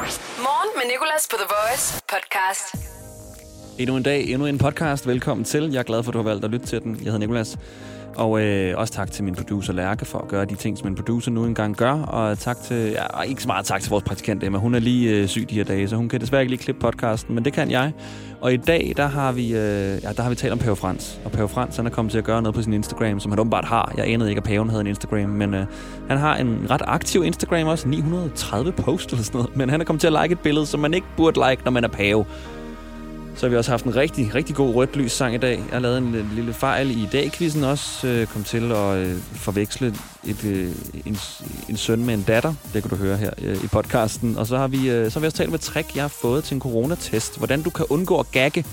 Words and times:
Morgen 0.00 0.70
med 0.76 0.86
Nicolas 0.92 1.28
på 1.30 1.36
The 1.36 1.48
Voice 1.56 2.02
podcast. 2.08 2.74
Endnu 3.78 3.96
en 3.96 4.02
dag, 4.02 4.30
endnu 4.30 4.46
en 4.46 4.58
podcast. 4.58 5.06
Velkommen 5.06 5.44
til. 5.44 5.72
Jeg 5.72 5.78
er 5.78 5.82
glad 5.82 6.02
for, 6.02 6.10
at 6.10 6.14
du 6.14 6.18
har 6.18 6.24
valgt 6.24 6.44
at 6.44 6.50
lytte 6.50 6.66
til 6.66 6.82
den. 6.82 6.94
Jeg 6.94 7.04
hedder 7.04 7.18
Nicolas. 7.18 7.58
Og 8.16 8.42
øh, 8.42 8.78
også 8.78 8.92
tak 8.92 9.10
til 9.10 9.24
min 9.24 9.34
producer 9.34 9.72
Lærke 9.72 10.04
for 10.04 10.18
at 10.18 10.28
gøre 10.28 10.44
de 10.44 10.54
ting, 10.54 10.78
som 10.78 10.88
en 10.88 10.94
producer 10.94 11.30
nu 11.30 11.44
engang 11.44 11.76
gør. 11.76 11.92
Og 11.92 12.38
tak 12.38 12.56
til, 12.62 12.76
ja, 12.76 13.22
ikke 13.22 13.42
så 13.42 13.48
meget 13.48 13.66
tak 13.66 13.80
til 13.80 13.90
vores 13.90 14.04
praktikant 14.04 14.44
Emma. 14.44 14.58
Hun 14.58 14.74
er 14.74 14.78
lige 14.78 15.10
øh, 15.10 15.28
syg 15.28 15.50
de 15.50 15.54
her 15.54 15.64
dage, 15.64 15.88
så 15.88 15.96
hun 15.96 16.08
kan 16.08 16.20
desværre 16.20 16.42
ikke 16.42 16.50
lige 16.50 16.62
klippe 16.62 16.80
podcasten, 16.80 17.34
men 17.34 17.44
det 17.44 17.52
kan 17.52 17.70
jeg. 17.70 17.92
Og 18.40 18.52
i 18.52 18.56
dag, 18.56 18.92
der 18.96 19.06
har 19.06 19.32
vi, 19.32 19.46
øh, 19.46 20.02
ja, 20.02 20.12
der 20.16 20.22
har 20.22 20.28
vi 20.28 20.34
talt 20.34 20.52
om 20.52 20.58
Pave 20.58 20.76
Frans. 20.76 21.20
Og 21.24 21.32
Pave 21.32 21.48
Frans, 21.48 21.76
han 21.76 21.86
er 21.86 21.90
kommet 21.90 22.12
til 22.12 22.18
at 22.18 22.24
gøre 22.24 22.42
noget 22.42 22.54
på 22.54 22.62
sin 22.62 22.72
Instagram, 22.72 23.20
som 23.20 23.32
han 23.32 23.38
åbenbart 23.38 23.64
har. 23.64 23.92
Jeg 23.96 24.08
anede 24.08 24.28
ikke, 24.28 24.38
at 24.38 24.44
paven 24.44 24.68
havde 24.68 24.80
en 24.80 24.86
Instagram, 24.86 25.30
men 25.30 25.54
øh, 25.54 25.66
han 26.08 26.18
har 26.18 26.36
en 26.36 26.66
ret 26.70 26.82
aktiv 26.84 27.24
Instagram 27.24 27.66
også. 27.66 27.88
930 27.88 28.72
posts 28.72 29.12
eller 29.12 29.24
sådan 29.24 29.38
noget. 29.38 29.56
Men 29.56 29.70
han 29.70 29.80
er 29.80 29.84
kommet 29.84 30.00
til 30.00 30.06
at 30.06 30.22
like 30.22 30.32
et 30.32 30.40
billede, 30.40 30.66
som 30.66 30.80
man 30.80 30.94
ikke 30.94 31.06
burde 31.16 31.50
like, 31.50 31.64
når 31.64 31.70
man 31.70 31.84
er 31.84 31.88
pave. 31.88 32.24
Så 33.40 33.46
har 33.46 33.50
vi 33.50 33.56
også 33.56 33.70
haft 33.70 33.84
en 33.84 33.96
rigtig, 33.96 34.34
rigtig 34.34 34.56
god 34.56 34.74
rødt 34.74 34.96
lys 34.96 35.12
sang 35.12 35.34
i 35.34 35.38
dag. 35.38 35.56
Jeg 35.56 35.72
har 35.72 35.78
lavet 35.78 35.98
en 35.98 36.30
lille 36.34 36.54
fejl 36.54 36.90
i 36.90 37.08
dag-quizzen 37.12 37.64
også. 37.64 38.06
Øh, 38.06 38.26
kom 38.26 38.44
til 38.44 38.72
at 38.72 38.96
øh, 38.96 39.16
forveksle 39.32 39.94
et, 40.26 40.44
øh, 40.44 40.74
en, 41.06 41.18
en 41.68 41.76
søn 41.76 42.04
med 42.04 42.14
en 42.14 42.22
datter. 42.22 42.54
Det 42.74 42.82
kan 42.82 42.90
du 42.90 42.96
høre 42.96 43.16
her 43.16 43.30
øh, 43.38 43.64
i 43.64 43.66
podcasten. 43.66 44.36
Og 44.36 44.46
så 44.46 44.56
har, 44.56 44.68
vi, 44.68 44.90
øh, 44.90 45.10
så 45.10 45.18
har 45.18 45.20
vi 45.20 45.26
også 45.26 45.38
talt 45.38 45.50
med 45.50 45.58
trick, 45.58 45.94
jeg 45.94 46.02
har 46.02 46.08
fået 46.08 46.44
til 46.44 46.54
en 46.54 46.60
coronatest. 46.60 47.38
Hvordan 47.38 47.62
du 47.62 47.70
kan 47.70 47.86
undgå 47.88 48.18
at 48.18 48.30
gagge, 48.32 48.64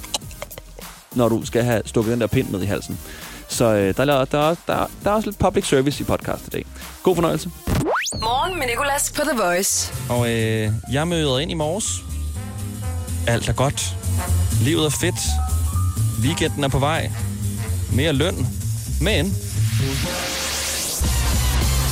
når 1.15 1.29
du 1.29 1.45
skal 1.45 1.63
have 1.63 1.81
stukket 1.85 2.11
den 2.11 2.21
der 2.21 2.27
pind 2.27 2.49
ned 2.49 2.63
i 2.63 2.65
halsen. 2.65 2.99
Så 3.47 3.65
øh, 3.65 3.97
der, 3.97 4.01
er, 4.01 4.25
der, 4.25 4.49
er, 4.49 4.55
der, 4.67 4.73
er, 4.73 4.87
der 5.03 5.11
er 5.11 5.15
også 5.15 5.29
lidt 5.29 5.39
public 5.39 5.65
service 5.65 6.01
i 6.01 6.05
podcast 6.05 6.47
i 6.47 6.49
dag. 6.49 6.65
God 7.03 7.15
fornøjelse. 7.15 7.49
Morgen 8.21 8.59
med 8.59 8.67
Nicolas 8.67 9.13
på 9.15 9.21
The 9.21 9.41
Voice. 9.43 9.93
Og 10.09 10.31
øh, 10.31 10.71
jeg 10.91 11.07
møder 11.07 11.39
ind 11.39 11.51
i 11.51 11.53
morges. 11.53 11.85
Alt 13.27 13.49
er 13.49 13.53
godt. 13.53 13.96
Livet 14.61 14.85
er 14.85 14.89
fedt. 14.89 15.15
Weekenden 16.21 16.63
er 16.63 16.67
på 16.67 16.79
vej. 16.79 17.11
Mere 17.93 18.13
løn. 18.13 18.47
Men 19.01 19.35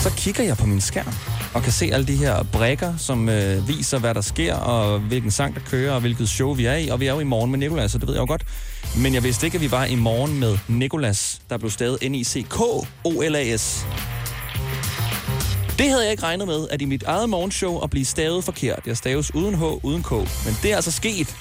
så 0.04 0.12
kigger 0.18 0.44
jeg 0.44 0.58
på 0.58 0.66
min 0.66 0.82
skærm 0.82 1.14
og 1.54 1.64
kan 1.64 1.72
se 1.72 1.90
alle 1.94 2.08
de 2.08 2.16
her 2.16 2.44
brækker, 2.44 2.98
som 2.98 3.30
øh, 3.30 3.68
viser, 3.68 4.00
hvad 4.00 4.14
der 4.14 4.22
sker, 4.22 4.56
og 4.56 5.00
hvilken 5.00 5.32
sang, 5.32 5.56
der 5.56 5.62
kører, 5.62 5.94
og 5.94 6.02
hvilket 6.02 6.30
show 6.30 6.54
vi 6.54 6.66
er 6.66 6.76
i. 6.76 6.88
Og 6.88 7.00
vi 7.00 7.08
er 7.08 7.14
jo 7.14 7.20
i 7.20 7.24
morgen 7.24 7.52
med 7.52 7.60
Nikolas, 7.60 7.92
så 7.92 7.98
det 7.98 8.08
ved 8.08 8.16
jeg 8.16 8.22
jo 8.22 8.28
godt. 8.28 8.44
Men 8.98 9.14
jeg 9.14 9.24
vidste 9.24 9.48
ikke, 9.48 9.56
at 9.56 9.62
vi 9.62 9.72
var 9.72 9.86
i 9.86 9.96
morgen 9.96 10.40
med 10.40 10.58
Nikolas, 10.68 11.42
der 11.50 11.58
blev 11.58 11.72
stadig 11.72 12.10
N-I-C-K-O-L-A-S. 12.10 13.86
Det 15.78 15.90
havde 15.90 16.04
jeg 16.04 16.12
ikke 16.12 16.24
regnet 16.24 16.48
med, 16.48 16.68
at 16.72 16.82
i 16.82 16.86
mit 16.86 17.04
eget 17.04 17.30
morgenshow 17.30 17.80
at 17.80 17.90
blive 17.90 18.06
stavet 18.06 18.44
forkert. 18.44 18.80
Jeg 18.86 18.98
staves 18.98 19.36
uden 19.36 19.56
H, 19.56 19.64
uden 19.86 20.04
K. 20.04 20.12
Men 20.12 20.58
det 20.64 20.72
er 20.72 20.76
altså 20.76 20.92
sket. 20.92 21.36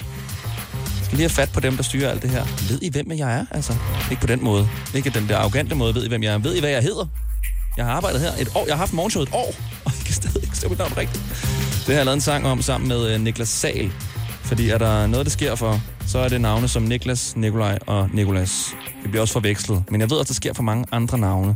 Jeg 1.15 1.19
skal 1.19 1.29
lige 1.29 1.37
have 1.37 1.47
fat 1.47 1.53
på 1.53 1.59
dem, 1.59 1.75
der 1.75 1.83
styrer 1.83 2.09
alt 2.11 2.21
det 2.21 2.29
her. 2.29 2.45
Ved 2.69 2.79
I, 2.81 2.89
hvem 2.89 3.11
jeg 3.11 3.39
er? 3.39 3.45
Altså, 3.51 3.73
ikke 4.11 4.21
på 4.21 4.27
den 4.27 4.43
måde. 4.43 4.69
Ikke 4.95 5.09
den 5.09 5.27
der 5.29 5.37
arrogante 5.37 5.75
måde. 5.75 5.95
Ved 5.95 6.05
I, 6.05 6.07
hvem 6.07 6.23
jeg 6.23 6.33
er? 6.33 6.37
Ved 6.37 6.55
I, 6.55 6.59
hvad 6.59 6.69
jeg 6.69 6.81
hedder? 6.81 7.05
Jeg 7.77 7.85
har 7.85 7.91
arbejdet 7.91 8.21
her 8.21 8.31
et 8.39 8.51
år. 8.55 8.65
Jeg 8.65 8.73
har 8.73 8.77
haft 8.77 8.93
morgenshow 8.93 9.23
et 9.23 9.29
år, 9.33 9.55
og 9.85 9.91
jeg 9.97 10.05
kan 10.05 10.13
stadig 10.13 10.43
ikke 10.43 10.57
stå 10.57 10.69
mit 10.69 10.77
navn 10.77 10.97
rigtigt. 10.97 11.23
Det 11.77 11.85
har 11.85 11.93
jeg 11.93 12.05
lavet 12.05 12.15
en 12.15 12.21
sang 12.21 12.47
om 12.47 12.61
sammen 12.61 12.87
med 12.87 13.13
øh, 13.13 13.21
Niklas 13.21 13.49
Sal. 13.49 13.91
Fordi 14.43 14.69
er 14.69 14.77
der 14.77 15.07
noget, 15.07 15.25
der 15.25 15.29
sker 15.29 15.55
for, 15.55 15.81
så 16.07 16.19
er 16.19 16.29
det 16.29 16.41
navne 16.41 16.67
som 16.67 16.83
Niklas, 16.83 17.35
Nikolaj 17.35 17.77
og 17.87 18.09
Nikolas. 18.13 18.75
Det 19.03 19.09
bliver 19.09 19.21
også 19.21 19.33
forvekslet. 19.33 19.83
Men 19.91 20.01
jeg 20.01 20.09
ved 20.09 20.19
at 20.19 20.27
der 20.27 20.33
sker 20.33 20.53
for 20.53 20.63
mange 20.63 20.85
andre 20.91 21.17
navne. 21.17 21.55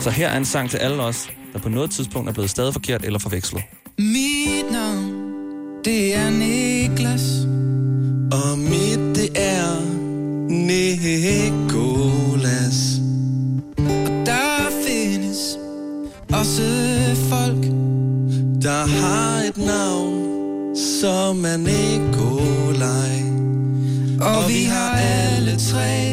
Så 0.00 0.10
her 0.10 0.28
er 0.28 0.36
en 0.36 0.44
sang 0.44 0.70
til 0.70 0.78
alle 0.78 1.02
os, 1.02 1.28
der 1.52 1.58
på 1.58 1.68
noget 1.68 1.90
tidspunkt 1.90 2.28
er 2.28 2.32
blevet 2.32 2.50
stadig 2.50 2.72
forkert 2.72 3.04
eller 3.04 3.18
forvekslet. 3.18 3.62
Mit 3.98 4.72
navn, 4.72 5.12
det 5.84 6.14
er 6.14 6.30
Niklas. 6.30 7.39
Og 8.32 8.58
mit, 8.58 9.16
det 9.16 9.28
er 9.34 9.80
Nikolas. 10.48 12.00
Og 13.78 14.26
der 14.26 14.70
findes 14.86 15.58
også 16.32 16.62
folk, 17.28 17.64
der 18.62 18.86
har 18.86 19.42
et 19.42 19.58
navn, 19.58 20.76
som 20.76 21.44
er 21.44 21.56
Nikolaj. 21.56 23.20
Og 24.20 24.48
vi 24.48 24.64
har 24.64 24.96
alle 24.96 25.56
tre 25.58 26.12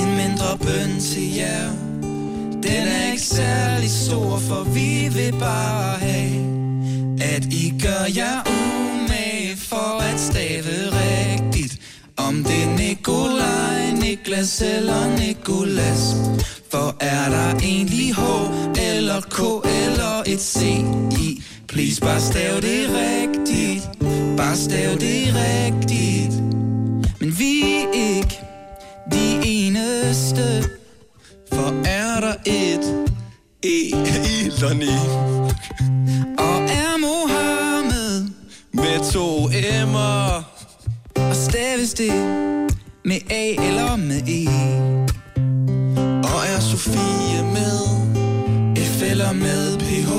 en 0.00 0.16
mindre 0.16 0.58
bøn 0.58 1.00
til 1.00 1.34
jer. 1.34 1.70
Den 2.62 2.86
er 2.86 3.10
ikke 3.10 3.22
særlig 3.22 3.90
stor, 3.90 4.36
for 4.38 4.64
vi 4.64 5.08
vil 5.12 5.32
bare 5.40 5.98
have, 5.98 6.30
at 7.20 7.44
I 7.44 7.74
gør 7.82 8.04
jer 8.16 8.42
umage 8.48 9.56
for 9.56 10.02
at 10.02 10.20
stave 10.20 10.93
Nikolaj, 13.04 13.92
Niklas 13.92 14.62
eller 14.62 15.18
Nikolas. 15.18 16.14
For 16.70 16.96
er 17.00 17.30
der 17.30 17.58
egentlig 17.58 18.14
H 18.14 18.20
eller 18.78 19.20
K 19.20 19.38
eller 19.64 20.22
et 20.26 20.40
C 20.40 20.62
i? 21.20 21.42
Please 21.68 22.00
bare 22.00 22.20
stav 22.20 22.60
det 22.60 22.88
rigtigt, 22.90 23.88
bare 24.36 24.56
stav 24.56 24.90
det 24.90 25.34
rigtigt. 25.34 26.42
Men 27.20 27.38
vi 27.38 27.62
er 27.62 27.92
ikke 27.92 28.40
de 29.12 29.40
eneste, 29.44 30.64
for 31.52 31.86
er 31.86 32.20
der 32.20 32.34
et 32.46 33.06
E 33.62 33.90
eller 33.90 34.74
ni? 34.74 34.96
Og 36.38 36.62
er 36.62 36.98
Mohammed 36.98 38.28
med 38.72 39.12
to 39.12 39.48
M'er 39.48 40.42
Og 41.16 41.36
staves 41.36 41.94
det 41.94 42.44
med 43.04 43.20
A 43.30 43.54
eller 43.68 43.96
med 43.96 44.22
E. 44.28 44.46
Og 46.24 46.40
er 46.54 46.60
Sofie 46.60 47.42
med? 47.52 47.78
F 48.76 49.02
eller 49.02 49.32
med 49.32 49.78
PH 49.78 50.10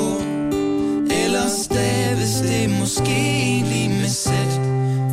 Eller 1.23 1.47
staves 1.63 2.35
det 2.41 2.69
måske 2.79 3.12
egentlig 3.12 3.90
med 3.90 4.09
Z? 4.09 4.28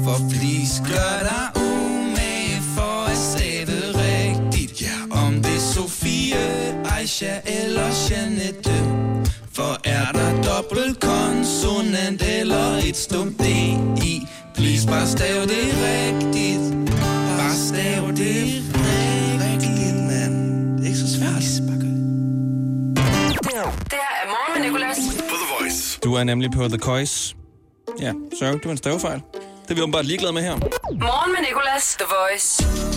For 0.04 0.16
please 0.30 0.82
gør 0.88 1.18
dig 1.28 1.62
umage 1.62 2.62
for 2.76 3.10
at 3.10 3.16
stave 3.16 3.76
rigtigt. 4.04 4.82
Ja, 4.82 5.16
om 5.26 5.34
det 5.34 5.56
er 5.56 5.60
Sofie, 5.74 6.36
Aisha 6.98 7.34
eller 7.46 7.88
Jeanette. 8.10 8.74
For 9.52 9.80
er 9.84 10.12
der 10.12 10.42
dobbelt 10.42 11.00
konsonant 11.00 12.22
eller 12.40 12.76
et 12.88 12.96
stumt 12.96 13.38
D 13.38 13.44
i 14.04 14.26
Please 14.62 14.86
bare 14.86 15.06
stav 15.06 15.42
det 15.42 15.66
rigtigt 15.86 16.90
Bare 17.38 17.54
stav 17.68 18.08
det 18.08 18.62
rigtigt, 19.44 19.96
mand 19.96 20.78
Det 20.78 20.82
er 20.82 20.86
ikke 20.86 20.98
så 20.98 21.16
svært 21.16 21.44
Bare 21.68 21.78
gør 21.82 21.88
det. 21.88 22.04
Det 23.90 23.98
her 24.04 24.12
er 24.22 24.28
Morgen 24.28 24.62
med 24.62 24.70
Nicolas. 24.70 24.98
Du 26.04 26.14
er 26.14 26.24
nemlig 26.24 26.50
på 26.50 26.68
The 26.68 26.78
Cois. 26.78 27.36
Ja, 28.00 28.12
så 28.38 28.44
det 28.44 28.64
var 28.64 28.70
en 28.70 28.76
stavefejl. 28.76 29.20
Det 29.62 29.70
er 29.70 29.74
vi 29.74 29.80
åbenbart 29.80 30.06
ligeglade 30.06 30.32
med 30.32 30.42
her. 30.42 30.56
Morgen 30.92 31.32
med 31.32 31.40
Nicolas. 31.48 31.96
The 32.00 32.06
Voice. 32.20 32.91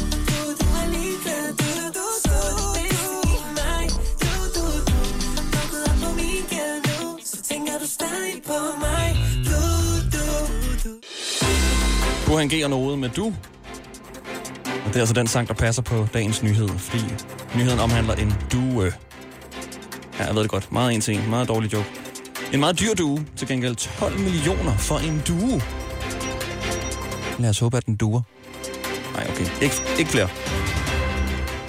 Du 12.26 12.32
har 12.32 12.40
en 12.40 12.50
G 12.50 12.54
og 12.64 12.70
noget 12.70 13.00
med 13.00 13.10
du. 13.10 13.26
Og 14.86 14.88
det 14.88 14.96
er 14.96 15.00
altså 15.00 15.14
den 15.14 15.28
sang, 15.28 15.48
der 15.48 15.54
passer 15.54 15.82
på 15.82 16.08
dagens 16.14 16.44
nyhed, 16.44 16.70
fordi 16.70 17.04
nyheden 17.56 17.80
omhandler 17.80 18.14
en 18.14 18.34
due. 18.52 18.94
Ja, 20.20 20.26
jeg 20.26 20.36
ved 20.36 20.42
det 20.42 20.52
godt. 20.52 20.72
Meget 20.72 20.96
en 20.96 21.02
til 21.02 21.16
en. 21.16 21.30
Meget 21.30 21.48
dårlig 21.48 21.74
joke. 21.74 21.88
En 22.54 22.60
meget 22.60 22.80
dyr 22.80 22.94
due. 22.94 23.26
Til 23.38 23.48
gengæld 23.48 23.76
12 23.76 24.20
millioner 24.20 24.78
for 24.78 24.98
en 24.98 25.24
due. 25.28 25.62
Lad 27.40 27.50
os 27.50 27.60
håbe, 27.60 27.78
at 27.78 27.86
den 27.86 27.96
duer. 27.96 28.22
Nej, 29.14 29.28
okay. 29.30 29.46
Ikke, 29.62 29.76
ikke 30.00 30.12
flere. 30.12 30.30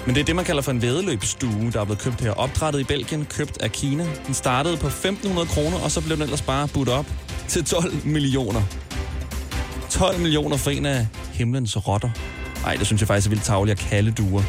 Men 0.07 0.15
det 0.15 0.21
er 0.21 0.25
det, 0.25 0.37
man 0.37 0.45
kalder 0.45 0.63
for 0.63 0.71
en 0.71 0.83
vedløbsstue, 0.83 1.71
der 1.73 1.81
er 1.81 1.85
blevet 1.85 2.01
købt 2.01 2.21
her. 2.21 2.31
Opdrettet 2.31 2.81
i 2.81 2.85
Belgien, 2.85 3.25
købt 3.25 3.63
af 3.63 3.73
Kina. 3.73 4.07
Den 4.27 4.35
startede 4.35 4.77
på 4.77 4.87
1.500 4.87 5.55
kroner, 5.55 5.79
og 5.85 5.91
så 5.91 6.01
blev 6.01 6.17
den 6.17 6.23
ellers 6.23 6.43
bare 6.43 6.69
budt 6.69 6.89
op 6.89 7.07
til 7.49 7.65
12 7.65 7.95
millioner. 8.05 8.63
12 9.97 10.21
millioner 10.21 10.57
for 10.57 10.71
en 10.71 10.87
af 10.87 11.07
himlens 11.33 11.89
rotter. 11.89 12.11
Nej, 12.63 12.77
det 12.77 12.87
synes 12.87 13.03
jeg 13.03 13.09
faktisk 13.09 13.27
er 13.27 13.31
vildt 13.31 13.45
tavligt 13.45 13.81
at 13.81 13.87
kalde 13.87 14.11
duer. 14.11 14.43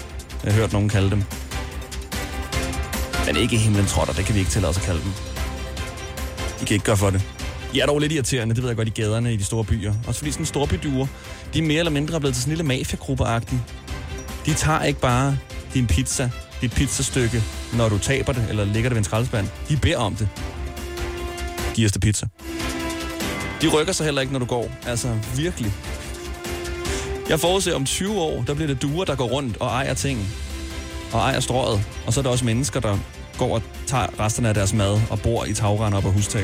Jeg 0.44 0.54
har 0.54 0.60
hørt 0.60 0.74
nogen 0.74 0.90
kalde 0.90 1.10
dem. 1.10 1.24
Men 3.26 3.38
ikke 3.38 3.58
himlens 3.58 3.98
rotter, 3.98 4.14
det 4.14 4.26
kan 4.26 4.36
vi 4.36 4.40
ikke 4.40 4.52
tillade 4.52 4.70
os 4.70 4.78
at 4.78 4.84
kalde 4.84 5.02
dem. 5.02 5.12
De 6.60 6.66
kan 6.66 6.74
ikke 6.74 6.86
gøre 6.86 6.98
for 6.98 7.10
det. 7.10 7.22
De 7.74 7.82
er 7.82 7.86
dog 7.86 8.00
lidt 8.00 8.12
irriterende, 8.12 8.56
det 8.56 8.64
ved 8.64 8.70
jeg 8.70 8.78
godt, 8.78 8.88
i 8.88 8.92
gaderne 8.92 9.34
i 9.34 9.38
de 9.38 9.44
store 9.44 9.64
byer. 9.64 9.94
Også 10.08 10.20
fordi 10.20 10.32
sådan 10.32 10.46
store 10.46 10.68
byduer, 10.68 11.08
de 11.54 11.60
er 11.60 11.64
mere 11.64 11.80
eller 11.80 11.92
mindre 11.92 12.20
blevet 12.20 12.36
til 12.36 12.44
sådan 12.44 12.54
en 12.54 12.58
lille 12.58 12.80
mafiagrupper. 12.80 13.40
De 14.46 14.54
tager 14.54 14.84
ikke 14.84 15.00
bare 15.00 15.38
din 15.74 15.88
pizza, 15.88 16.30
dit 16.62 16.72
pizzastykke, 16.72 17.44
når 17.74 17.90
du 17.90 17.98
taber 17.98 18.34
det, 18.34 18.46
eller 18.50 18.66
ligger 18.66 18.90
det 18.90 18.92
ved 18.92 18.98
en 18.98 19.04
skraldespand. 19.04 19.48
De 19.70 19.78
beder 19.78 19.98
om 19.98 20.16
det. 20.16 20.30
Giv 21.76 21.86
os 21.86 21.92
det 21.92 22.02
pizza. 22.02 22.28
De 23.62 23.68
rykker 23.68 23.94
sig 23.94 24.06
heller 24.06 24.22
ikke, 24.22 24.34
når 24.34 24.40
du 24.40 24.46
går. 24.46 24.72
Altså, 24.88 25.08
virkelig. 25.36 25.74
Jeg 27.30 27.40
forudser, 27.40 27.76
om 27.76 27.86
20 27.86 28.20
år, 28.22 28.44
der 28.48 28.54
bliver 28.54 28.68
det 28.68 28.82
duer, 28.82 29.06
der 29.06 29.16
går 29.16 29.26
rundt 29.26 29.58
og 29.58 29.68
ejer 29.68 29.94
ting. 29.94 30.28
Og 31.14 31.20
ejer 31.20 31.40
strøget. 31.40 31.82
Og 32.06 32.14
så 32.14 32.20
er 32.20 32.24
der 32.24 32.30
også 32.30 32.46
mennesker, 32.46 32.80
der 32.80 32.98
går 33.38 33.56
og 33.56 33.62
tager 33.88 34.20
resterne 34.20 34.48
af 34.48 34.54
deres 34.54 34.74
mad 34.74 35.00
og 35.10 35.20
bor 35.20 35.46
i 35.46 35.54
tagrender 35.54 35.98
op 35.98 36.06
af 36.06 36.12
hustag. 36.14 36.44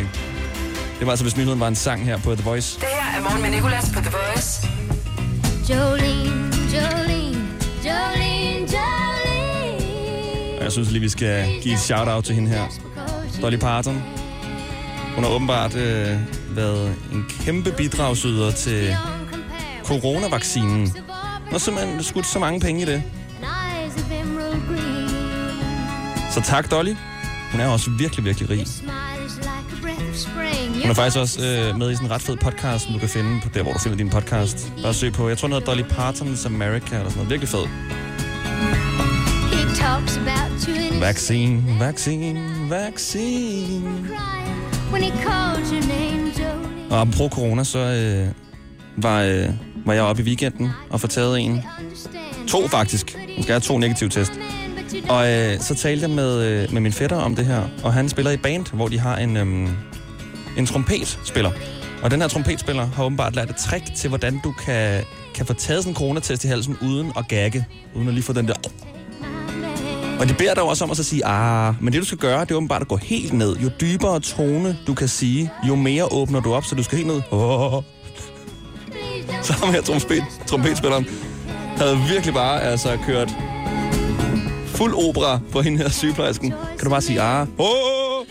Det 0.99 1.05
var 1.05 1.09
altså, 1.11 1.25
hvis 1.25 1.37
nyheden 1.37 1.59
var 1.59 1.67
en 1.67 1.75
sang 1.75 2.05
her 2.05 2.17
på 2.17 2.35
The 2.35 2.43
Voice. 2.43 2.79
Det 2.79 2.87
her 2.87 3.19
er 3.19 3.23
morgen 3.23 3.41
med 3.41 3.49
Nicolas 3.49 3.91
på 3.93 3.99
The 3.99 4.11
Voice. 4.11 4.67
Jolene, 5.69 6.53
Jolene, 6.73 7.47
Jolene, 7.85 8.67
Jolene. 8.75 10.57
Og 10.57 10.63
jeg 10.63 10.71
synes 10.71 10.91
lige, 10.91 11.01
vi 11.01 11.09
skal 11.09 11.47
give 11.61 11.73
et 11.73 11.79
shout-out 11.79 12.23
til 12.23 12.35
hende 12.35 12.49
her. 12.49 12.63
Dolly 13.41 13.57
Parton. 13.57 14.03
Hun 15.15 15.23
har 15.23 15.31
åbenbart 15.31 15.75
øh, 15.75 16.17
været 16.55 16.95
en 17.13 17.25
kæmpe 17.39 17.71
bidragsyder 17.71 18.51
til 18.51 18.95
coronavaccinen. 19.85 20.95
Og 21.51 21.61
simpelthen 21.61 22.03
skudt 22.03 22.25
så 22.25 22.39
mange 22.39 22.59
penge 22.59 22.81
i 22.81 22.85
det. 22.85 23.03
Så 26.31 26.41
tak, 26.41 26.71
Dolly. 26.71 26.95
Hun 27.51 27.61
er 27.61 27.67
også 27.67 27.89
virkelig, 27.99 28.25
virkelig 28.25 28.49
rig. 28.49 28.67
Hun 30.81 30.89
er 30.89 30.93
faktisk 30.93 31.17
også 31.17 31.39
øh, 31.41 31.77
med 31.77 31.91
i 31.91 31.95
sådan 31.95 32.07
en 32.07 32.11
ret 32.11 32.21
fed 32.21 32.37
podcast, 32.37 32.83
som 32.83 32.93
du 32.93 32.99
kan 32.99 33.09
finde 33.09 33.41
på 33.43 33.49
der, 33.53 33.63
hvor 33.63 33.73
du 33.73 33.79
finder 33.79 33.97
din 33.97 34.09
podcast. 34.09 34.73
Bare 34.83 34.93
søg 34.93 35.13
på, 35.13 35.29
jeg 35.29 35.37
tror, 35.37 35.47
den 35.47 35.53
hedder 35.53 35.65
Dolly 35.65 35.81
Parton's 35.83 36.45
America, 36.45 36.95
eller 36.95 37.09
sådan 37.09 37.15
noget. 37.15 37.29
Virkelig 37.29 37.49
fed. 37.49 37.65
Vaccine, 40.99 41.79
vaccine, 41.79 42.69
vaccine. 42.69 44.09
When 44.91 45.03
he 45.03 45.11
calls 45.23 45.71
your 45.71 45.81
name 45.81 46.22
og 46.93 47.01
apropos 47.01 47.31
corona, 47.31 47.63
så 47.63 47.79
øh, 47.79 48.27
var, 49.03 49.21
øh, 49.21 49.49
var 49.85 49.93
jeg 49.93 50.03
oppe 50.03 50.21
i 50.21 50.25
weekenden 50.25 50.69
og 50.89 51.01
få 51.01 51.07
taget 51.07 51.39
en. 51.39 51.61
To 52.47 52.67
faktisk. 52.67 53.15
Nu 53.15 53.43
skal 53.43 53.53
jeg 53.53 53.55
have 53.55 53.59
to 53.59 53.77
negative 53.77 54.09
test. 54.09 54.31
Og 55.09 55.31
øh, 55.31 55.59
så 55.59 55.75
talte 55.75 56.01
jeg 56.01 56.09
med, 56.09 56.43
øh, 56.43 56.73
med 56.73 56.81
min 56.81 56.91
fætter 56.91 57.17
om 57.17 57.35
det 57.35 57.45
her, 57.45 57.63
og 57.83 57.93
han 57.93 58.09
spiller 58.09 58.31
i 58.31 58.37
band, 58.37 58.65
hvor 58.73 58.87
de 58.87 58.99
har 58.99 59.17
en, 59.17 59.37
øh, 59.37 59.69
en 60.57 60.65
trompetspiller. 60.65 61.51
Og 62.03 62.11
den 62.11 62.21
her 62.21 62.27
trompetspiller 62.27 62.85
har 62.85 63.03
åbenbart 63.03 63.35
lært 63.35 63.49
et 63.49 63.55
trick 63.55 63.95
til, 63.95 64.07
hvordan 64.07 64.39
du 64.43 64.51
kan, 64.51 65.03
kan 65.35 65.45
få 65.45 65.53
taget 65.53 65.83
sådan 65.83 65.91
en 65.91 65.95
coronatest 65.95 66.43
i 66.43 66.47
halsen 66.47 66.77
uden 66.81 67.11
at 67.17 67.27
gagge, 67.27 67.65
uden 67.95 68.07
at 68.07 68.13
lige 68.13 68.23
få 68.23 68.33
den 68.33 68.47
der... 68.47 68.53
Men 70.23 70.27
det 70.29 70.37
beder 70.37 70.53
dig 70.53 70.63
også 70.63 70.83
om 70.83 70.91
at 70.91 70.97
så 70.97 71.03
sige, 71.03 71.25
ah, 71.25 71.73
men 71.81 71.93
det 71.93 72.01
du 72.01 72.05
skal 72.05 72.17
gøre, 72.17 72.41
det 72.41 72.51
er 72.51 72.55
åbenbart 72.55 72.81
at 72.81 72.87
gå 72.87 72.95
helt 72.95 73.33
ned. 73.33 73.55
Jo 73.57 73.69
dybere 73.81 74.19
tone 74.19 74.77
du 74.87 74.93
kan 74.93 75.07
sige, 75.07 75.51
jo 75.67 75.75
mere 75.75 76.05
åbner 76.11 76.39
du 76.39 76.53
op, 76.53 76.63
så 76.65 76.75
du 76.75 76.83
skal 76.83 76.97
helt 76.97 77.07
ned. 77.07 77.21
Oh. 77.31 77.83
Så 79.41 79.53
ham 79.53 79.73
her 79.73 79.81
trompet, 79.81 80.23
trompetspilleren 80.47 81.07
havde 81.77 81.97
virkelig 82.09 82.33
bare 82.33 82.61
altså 82.61 82.97
kørt 83.07 83.29
fuld 84.65 84.93
opera 84.93 85.39
på 85.51 85.61
hende 85.61 85.77
her 85.77 85.89
sygeplejersken. 85.89 86.49
Kan 86.51 86.83
du 86.83 86.89
bare 86.89 87.01
sige, 87.01 87.21
ah, 87.21 87.47
oh. 87.57 88.25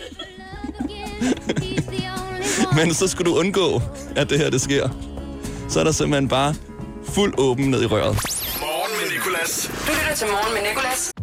Men 2.77 2.93
så 2.93 3.07
skulle 3.07 3.31
du 3.31 3.37
undgå, 3.37 3.81
at 4.15 4.29
det 4.29 4.39
her 4.39 4.49
det 4.49 4.61
sker. 4.61 4.89
Så 5.69 5.79
er 5.79 5.83
der 5.83 5.91
simpelthen 5.91 6.27
bare 6.27 6.55
fuld 7.09 7.33
åben 7.37 7.65
ned 7.65 7.81
i 7.81 7.85
røret. 7.85 8.15
Morgen 8.59 8.91
med 9.01 9.17
Nicolas. 9.17 9.71
Du 9.87 9.91
lytter 10.01 10.15
til 10.15 10.27
morgen 10.27 10.53
med 10.53 10.69
Nicolas. 10.69 11.22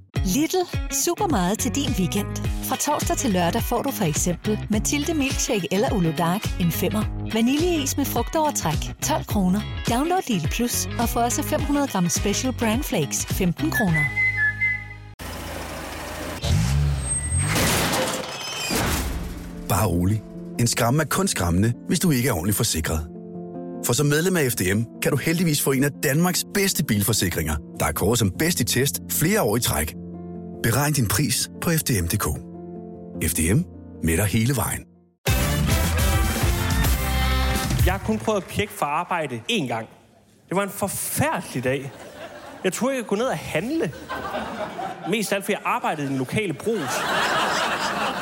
Little. 0.25 0.65
Super 0.91 1.27
meget 1.27 1.59
til 1.59 1.71
din 1.75 1.89
weekend. 1.99 2.27
Fra 2.63 2.75
torsdag 2.75 3.17
til 3.17 3.31
lørdag 3.31 3.63
får 3.63 3.81
du 3.81 3.91
for 3.91 4.05
eksempel 4.05 4.59
Mathilde 4.69 5.13
Milkshake 5.13 5.67
eller 5.71 5.93
Ulo 5.93 6.11
Dark 6.17 6.59
en 6.59 6.71
femmer. 6.71 7.03
Vaniljeis 7.33 7.97
med 7.97 8.05
frugtovertræk 8.05 9.01
12 9.03 9.25
kroner. 9.25 9.61
Download 9.89 10.21
Lille 10.27 10.47
Plus 10.47 10.87
og 10.99 11.09
få 11.09 11.19
også 11.19 11.43
500 11.43 11.87
gram 11.87 12.09
Special 12.09 12.53
Brand 12.53 12.83
Flakes 12.83 13.25
15 13.25 13.71
kroner. 13.71 14.03
Bare 19.69 19.87
rolig. 19.87 20.23
En 20.59 20.67
skræmme 20.67 21.03
er 21.03 21.07
kun 21.07 21.27
skræmmende, 21.27 21.73
hvis 21.87 21.99
du 21.99 22.11
ikke 22.11 22.29
er 22.29 22.33
ordentligt 22.33 22.57
forsikret. 22.57 23.07
For 23.85 23.93
som 23.93 24.05
medlem 24.05 24.37
af 24.37 24.51
FDM 24.51 24.81
kan 25.01 25.11
du 25.11 25.17
heldigvis 25.17 25.61
få 25.61 25.71
en 25.71 25.83
af 25.83 25.91
Danmarks 26.03 26.45
bedste 26.53 26.83
bilforsikringer, 26.83 27.55
der 27.79 27.85
er 27.85 27.91
kåret 27.91 28.19
som 28.19 28.31
bedst 28.39 28.59
i 28.59 28.63
test 28.63 28.99
flere 29.09 29.41
år 29.41 29.57
i 29.57 29.59
træk. 29.59 30.00
Beregn 30.63 30.93
din 30.93 31.07
pris 31.07 31.51
på 31.61 31.69
FDM.dk. 31.69 32.25
FDM 33.31 33.59
med 34.03 34.17
dig 34.17 34.25
hele 34.25 34.55
vejen. 34.55 34.85
Jeg 37.85 37.93
har 37.93 38.01
kun 38.05 38.17
prøvet 38.19 38.41
at 38.41 38.47
pjekke 38.47 38.73
for 38.73 38.85
arbejde 38.85 39.41
én 39.51 39.67
gang. 39.67 39.87
Det 40.49 40.55
var 40.57 40.63
en 40.63 40.69
forfærdelig 40.69 41.63
dag. 41.63 41.91
Jeg 42.63 42.73
troede, 42.73 42.95
jeg 42.95 43.05
kunne 43.05 43.17
gå 43.17 43.23
ned 43.23 43.31
og 43.31 43.37
handle. 43.37 43.91
Mest 45.09 45.31
af 45.31 45.35
alt, 45.35 45.45
fordi 45.45 45.53
jeg 45.53 45.61
arbejdede 45.65 46.07
i 46.07 46.09
den 46.09 46.17
lokale 46.17 46.53
brus. 46.53 46.89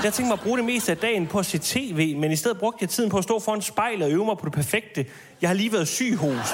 Jeg 0.03 0.13
tænkte 0.13 0.23
mig 0.23 0.33
at 0.33 0.39
bruge 0.39 0.57
det 0.57 0.65
meste 0.65 0.91
af 0.91 0.97
dagen 0.97 1.27
på 1.27 1.39
at 1.39 1.45
se 1.45 1.57
tv, 1.57 2.17
men 2.17 2.31
i 2.31 2.35
stedet 2.35 2.59
brugte 2.59 2.77
jeg 2.81 2.89
tiden 2.89 3.09
på 3.09 3.17
at 3.17 3.23
stå 3.23 3.39
foran 3.39 3.61
spejlet 3.61 4.03
og 4.03 4.11
øve 4.11 4.25
mig 4.25 4.37
på 4.37 4.45
det 4.45 4.53
perfekte. 4.53 5.05
Jeg 5.41 5.49
har 5.49 5.55
lige 5.55 5.73
været 5.73 5.87
syg 5.87 6.15
hos. 6.15 6.47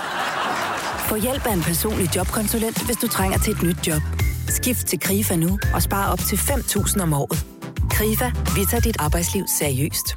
Få 1.10 1.16
hjælp 1.16 1.46
af 1.46 1.54
en 1.54 1.62
personlig 1.62 2.16
jobkonsulent, 2.16 2.86
hvis 2.86 2.98
du 2.98 3.08
trænger 3.08 3.38
til 3.38 3.54
et 3.54 3.64
nyt 3.64 3.88
job. 3.88 4.02
Skift 4.48 4.88
til 4.88 5.00
KRIFA 5.00 5.36
nu 5.36 5.60
og 5.74 5.82
spare 5.82 6.12
op 6.12 6.20
til 6.20 6.36
5.000 6.36 7.02
om 7.02 7.14
året. 7.14 7.46
KRIFA, 7.90 8.32
vi 8.56 8.66
tager 8.70 8.82
dit 8.82 8.96
arbejdsliv 9.00 9.44
seriøst. 9.60 10.16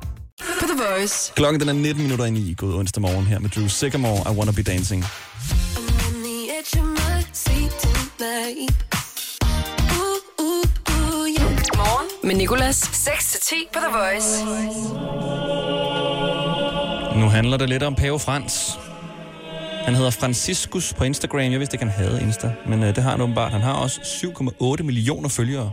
På 0.61 0.65
The 0.67 0.83
Voice. 0.89 1.33
Klokken 1.37 1.61
den 1.61 1.69
er 1.69 1.73
19 1.73 2.03
minutter 2.03 2.25
i 2.25 2.31
9, 2.31 2.55
god 2.59 2.75
onsdag 2.75 3.03
morgen 3.03 3.27
her 3.27 3.39
med 3.39 3.51
Drew 3.51 3.69
Sycamore, 3.69 4.33
I 4.33 4.37
Wanna 4.37 4.53
Be 4.53 4.63
Dancing. 4.63 5.05
Morgen 11.77 12.09
med 12.25 12.35
Nicolas. 12.35 12.83
6-10 12.83 13.55
på 13.73 13.79
The 13.79 13.99
Voice. 13.99 14.45
Nu 17.21 17.29
handler 17.29 17.57
det 17.57 17.69
lidt 17.69 17.83
om 17.83 17.95
Pave 17.95 18.21
Frans. 18.21 18.79
Han 19.89 19.95
hedder 19.95 20.11
Franciscus 20.11 20.95
på 20.95 21.05
Instagram. 21.05 21.41
Jeg 21.41 21.59
vidste 21.59 21.75
ikke, 21.75 21.85
han 21.85 22.07
havde 22.07 22.23
Insta, 22.23 22.53
men 22.67 22.83
øh, 22.83 22.97
det 22.97 23.03
har 23.03 23.11
han 23.11 23.21
åbenbart. 23.21 23.53
Han 23.53 23.61
har 23.61 23.73
også 23.73 24.01
7,8 24.01 24.83
millioner 24.83 25.29
følgere. 25.29 25.73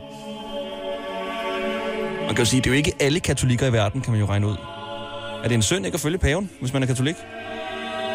Man 2.19 2.35
kan 2.35 2.37
jo 2.37 2.45
sige, 2.45 2.61
det 2.61 2.67
er 2.67 2.71
jo 2.71 2.77
ikke 2.77 2.93
alle 2.99 3.19
katolikker 3.19 3.67
i 3.67 3.73
verden, 3.73 4.01
kan 4.01 4.11
man 4.11 4.19
jo 4.19 4.25
regne 4.25 4.47
ud. 4.47 4.55
Er 5.43 5.47
det 5.47 5.55
en 5.55 5.61
synd 5.61 5.85
ikke 5.85 5.95
at 5.95 6.01
følge 6.01 6.17
paven, 6.17 6.49
hvis 6.59 6.73
man 6.73 6.83
er 6.83 6.87
katolik? 6.87 7.15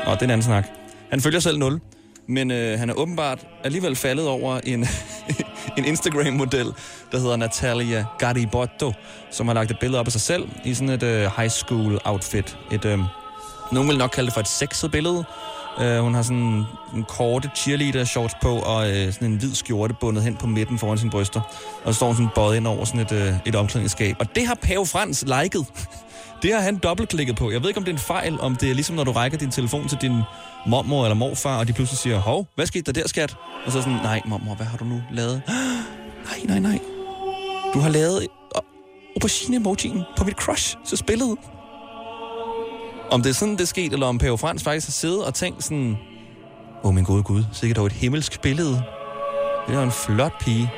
Nå, 0.05 0.11
det 0.11 0.21
er 0.21 0.25
en 0.25 0.31
anden 0.31 0.43
snak. 0.43 0.67
Han 1.11 1.21
følger 1.21 1.41
selv 1.41 1.59
0, 1.59 1.81
men 2.27 2.51
øh, 2.51 2.79
han 2.79 2.91
er 2.91 2.95
åbenbart 2.95 3.47
alligevel 3.65 3.97
faldet 3.97 4.29
over 4.29 4.61
en, 4.65 4.87
en 5.79 5.85
Instagram-model, 5.85 6.67
der 7.13 7.19
hedder 7.19 7.37
Natalia 7.37 8.05
Garibotto, 8.19 8.93
som 9.31 9.47
har 9.47 9.55
lagt 9.55 9.71
et 9.71 9.79
billede 9.81 10.01
op 10.01 10.07
af 10.07 10.13
sig 10.13 10.21
selv 10.21 10.49
i 10.65 10.75
sådan 10.75 10.89
et 10.89 11.03
øh, 11.03 11.31
high 11.37 11.51
school 11.51 11.99
outfit. 12.05 12.59
Et, 12.73 12.85
øh, 12.85 12.99
nogen 13.73 13.89
vil 13.89 13.99
nok 13.99 14.11
kalde 14.11 14.27
det 14.27 14.35
for 14.35 14.41
et 14.41 14.49
sexet 14.49 14.91
billede. 14.91 15.25
Øh, 15.79 15.99
hun 15.99 16.15
har 16.15 16.23
sådan 16.23 16.67
en 16.95 17.05
korte 17.09 17.51
cheerleader 17.57 18.05
shorts 18.05 18.35
på, 18.43 18.57
og 18.57 18.91
øh, 18.91 19.13
sådan 19.13 19.31
en 19.31 19.37
hvid 19.37 19.55
skjorte 19.55 19.95
bundet 19.95 20.25
hen 20.25 20.37
på 20.37 20.47
midten 20.47 20.79
foran 20.79 20.99
sine 20.99 21.11
bryster. 21.11 21.41
Og 21.85 21.95
så 21.95 21.97
står 21.97 22.07
hun 22.07 22.17
sådan 22.17 22.31
bøjet 22.35 22.57
ind 22.57 22.67
over 22.67 22.85
sådan 22.85 23.01
et, 23.01 23.13
øh, 23.13 23.35
et 23.47 23.55
omklædningsskab. 23.55 24.17
Og 24.19 24.35
det 24.35 24.47
har 24.47 24.55
Pave 24.55 24.87
Frans 24.87 25.25
liket. 25.27 25.67
Det 26.43 26.55
har 26.55 26.61
han 26.61 26.77
dobbeltklikket 26.77 27.37
på. 27.37 27.51
Jeg 27.51 27.63
ved 27.63 27.69
ikke, 27.69 27.79
om 27.79 27.85
det 27.85 27.93
er 27.93 27.97
en 27.97 28.01
fejl, 28.01 28.41
om 28.41 28.57
det 28.57 28.71
er 28.71 28.75
ligesom, 28.75 28.97
når 28.97 29.05
du 29.05 29.13
rækker 29.13 29.39
din 29.39 29.51
telefon 29.51 29.89
til 29.89 29.99
din 30.01 30.23
mormor 30.67 31.05
eller 31.05 31.15
morfar, 31.15 31.59
og 31.59 31.69
de 31.69 31.73
pludselig 31.73 31.99
siger, 31.99 32.19
hov, 32.19 32.47
hvad 32.55 32.67
skete 32.67 32.93
der 32.93 33.01
der, 33.01 33.09
skat? 33.09 33.37
Og 33.67 33.73
så 33.73 33.83
sådan, 33.83 33.93
nej, 33.93 34.21
mormor, 34.27 34.55
hvad 34.55 34.67
har 34.67 34.79
du 34.79 34.85
nu 34.85 35.03
lavet? 35.13 35.43
nej, 36.29 36.41
nej, 36.45 36.59
nej. 36.59 36.79
Du 37.75 37.81
har 37.81 37.89
lavet 37.89 38.23
øh, 38.23 38.29
aubergine-emojien 39.17 40.03
på 40.17 40.25
mit 40.25 40.35
crush, 40.35 40.77
så 40.85 40.97
spillet. 40.97 41.37
Om 43.11 43.23
det 43.23 43.31
er 43.31 43.35
sådan, 43.35 43.55
det 43.55 43.61
er 43.61 43.67
sket, 43.67 43.93
eller 43.93 44.07
om 44.07 44.19
Pave 44.19 44.39
Frans 44.39 44.63
faktisk 44.63 44.87
har 44.87 44.93
siddet 44.93 45.25
og 45.25 45.35
tænkt 45.35 45.65
sådan, 45.65 45.99
åh, 46.83 46.89
oh, 46.89 46.95
min 46.95 47.05
gode 47.05 47.23
Gud, 47.23 47.45
sikkert 47.53 47.77
dog 47.77 47.87
et 47.87 47.93
himmelsk 47.93 48.41
billede. 48.41 48.83
Det 49.69 49.77
er 49.77 49.83
en 49.83 49.91
flot 49.91 50.33
pige. 50.41 50.71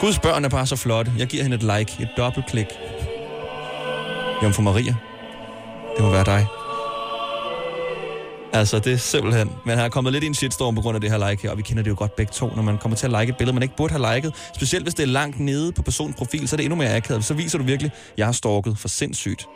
Guds 0.00 0.18
børn 0.18 0.44
er 0.44 0.48
bare 0.48 0.66
så 0.66 0.76
flotte. 0.76 1.12
Jeg 1.18 1.26
giver 1.26 1.42
hende 1.42 1.56
et 1.56 1.62
like, 1.62 2.02
et 2.02 2.08
dobbeltklik. 2.16 2.66
Jomfru 4.42 4.62
Maria, 4.62 4.94
det 5.96 6.04
må 6.04 6.10
være 6.10 6.24
dig. 6.24 6.46
Altså, 8.52 8.78
det 8.78 8.92
er 8.92 8.96
simpelthen... 8.96 9.50
Man 9.64 9.78
har 9.78 9.88
kommet 9.88 10.12
lidt 10.12 10.24
i 10.24 10.26
en 10.26 10.34
shitstorm 10.34 10.74
på 10.74 10.80
grund 10.80 10.94
af 10.94 11.00
det 11.00 11.10
her 11.10 11.30
like 11.30 11.42
her, 11.42 11.50
og 11.50 11.58
vi 11.58 11.62
kender 11.62 11.82
det 11.82 11.90
jo 11.90 11.94
godt 11.98 12.16
begge 12.16 12.32
to, 12.32 12.50
når 12.56 12.62
man 12.62 12.78
kommer 12.78 12.96
til 12.96 13.06
at 13.06 13.20
like 13.20 13.30
et 13.30 13.36
billede, 13.36 13.54
man 13.54 13.62
ikke 13.62 13.76
burde 13.76 13.92
have 13.94 14.14
liket. 14.14 14.34
Specielt 14.54 14.84
hvis 14.84 14.94
det 14.94 15.02
er 15.02 15.06
langt 15.06 15.40
nede 15.40 15.72
på 15.72 15.82
personens 15.82 16.16
profil, 16.16 16.48
så 16.48 16.54
er 16.54 16.56
det 16.56 16.64
endnu 16.64 16.76
mere 16.76 16.96
akavet. 16.96 17.24
Så 17.24 17.34
viser 17.34 17.58
du 17.58 17.64
virkelig, 17.64 17.90
jeg 18.16 18.26
har 18.26 18.32
stalket 18.32 18.78
for 18.78 18.88
sindssygt. 18.88 19.46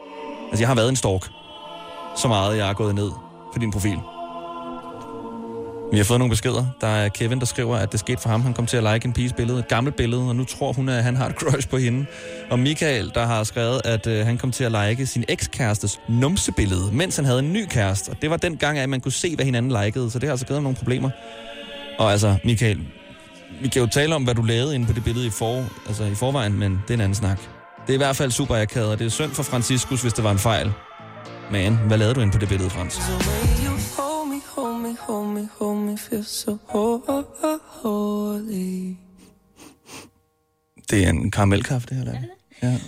Altså, 0.51 0.63
jeg 0.63 0.69
har 0.69 0.75
været 0.75 0.89
en 0.89 0.97
stalk. 0.97 1.31
Så 2.17 2.29
meget, 2.29 2.57
jeg 2.57 2.69
er 2.69 2.73
gået 2.73 2.95
ned 2.95 3.11
på 3.53 3.59
din 3.59 3.71
profil. 3.71 3.99
Vi 5.93 5.97
har 5.97 6.05
fået 6.05 6.19
nogle 6.19 6.31
beskeder. 6.31 6.67
Der 6.81 6.87
er 6.87 7.09
Kevin, 7.09 7.39
der 7.39 7.47
skriver, 7.47 7.77
at 7.77 7.93
det 7.93 8.01
skete 8.01 8.23
for 8.23 8.29
ham. 8.29 8.43
Han 8.43 8.55
kom 8.55 8.67
til 8.67 8.77
at 8.77 8.95
like 8.95 9.07
en 9.07 9.13
piges 9.13 9.33
billede, 9.33 9.59
et 9.59 9.69
gammelt 9.69 9.97
billede, 9.97 10.29
og 10.29 10.37
nu 10.37 10.45
tror 10.45 10.73
hun, 10.73 10.89
at 10.89 11.03
han 11.05 11.17
har 11.17 11.29
et 11.29 11.35
crush 11.35 11.69
på 11.69 11.77
hende. 11.77 12.07
Og 12.51 12.59
Michael, 12.59 13.11
der 13.15 13.27
har 13.27 13.45
skrevet, 13.45 13.81
at 13.85 14.07
øh, 14.07 14.27
han 14.27 14.39
kom 14.39 14.53
til 14.53 14.65
at 14.65 14.73
like 14.73 15.07
sin 15.07 15.25
ekskærestes 15.29 16.01
numsebillede, 16.09 16.91
mens 16.93 17.17
han 17.17 17.25
havde 17.25 17.39
en 17.39 17.53
ny 17.53 17.67
kæreste. 17.67 18.11
Og 18.11 18.23
det 18.23 18.31
var 18.31 18.37
den 18.37 18.57
gang, 18.57 18.79
at 18.79 18.89
man 18.89 19.01
kunne 19.01 19.13
se, 19.13 19.35
hvad 19.35 19.45
hinanden 19.45 19.85
likede, 19.85 20.11
så 20.11 20.19
det 20.19 20.27
har 20.27 20.33
altså 20.33 20.47
givet 20.47 20.57
ham 20.57 20.63
nogle 20.63 20.77
problemer. 20.77 21.11
Og 21.99 22.13
altså, 22.13 22.37
Michael, 22.45 22.81
vi 23.63 23.69
kan 23.69 23.83
jo 23.83 23.89
tale 23.89 24.15
om, 24.15 24.25
hvad 24.25 24.35
du 24.35 24.43
lavede 24.43 24.75
inde 24.75 24.87
på 24.87 24.93
det 24.93 25.05
billede 25.05 25.27
i, 25.27 25.31
for, 25.31 25.65
altså 25.87 26.05
i 26.05 26.15
forvejen, 26.15 26.59
men 26.59 26.73
det 26.73 26.91
er 26.91 26.95
en 26.95 27.01
anden 27.01 27.15
snak. 27.15 27.39
Det 27.87 27.91
er 27.91 27.95
i 27.95 27.97
hvert 27.97 28.17
fald 28.17 28.31
super 28.31 28.57
akavet, 28.57 28.91
og 28.91 28.99
det 28.99 29.07
er 29.07 29.11
synd 29.11 29.31
for 29.31 29.43
Franciscus, 29.43 30.03
hvis 30.03 30.13
det 30.13 30.25
var 30.25 30.31
en 30.31 30.39
fejl. 30.39 30.73
Men 31.51 31.77
hvad 31.77 31.99
lavede 31.99 32.15
du 32.15 32.21
inde 32.21 32.33
på 32.33 32.39
det 32.39 32.49
billede, 32.49 32.71
Frans? 32.71 32.95
Det 40.91 41.05
er 41.05 41.11
en 41.11 41.31
karamelkaffe, 41.31 41.89
det 41.89 41.97
her. 41.97 42.05
Der. 42.05 42.19
Ja. 42.63 42.79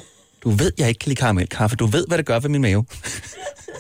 Du 0.45 0.51
ved, 0.51 0.73
jeg 0.79 0.89
ikke 0.89 0.99
kan 0.99 1.09
lide 1.09 1.21
karamelkaffe. 1.21 1.77
Du 1.77 1.87
ved, 1.87 2.07
hvad 2.07 2.19
det 2.19 2.27
gør 2.27 2.41
ved 2.41 2.51
min 2.51 2.63
mave. 2.63 2.85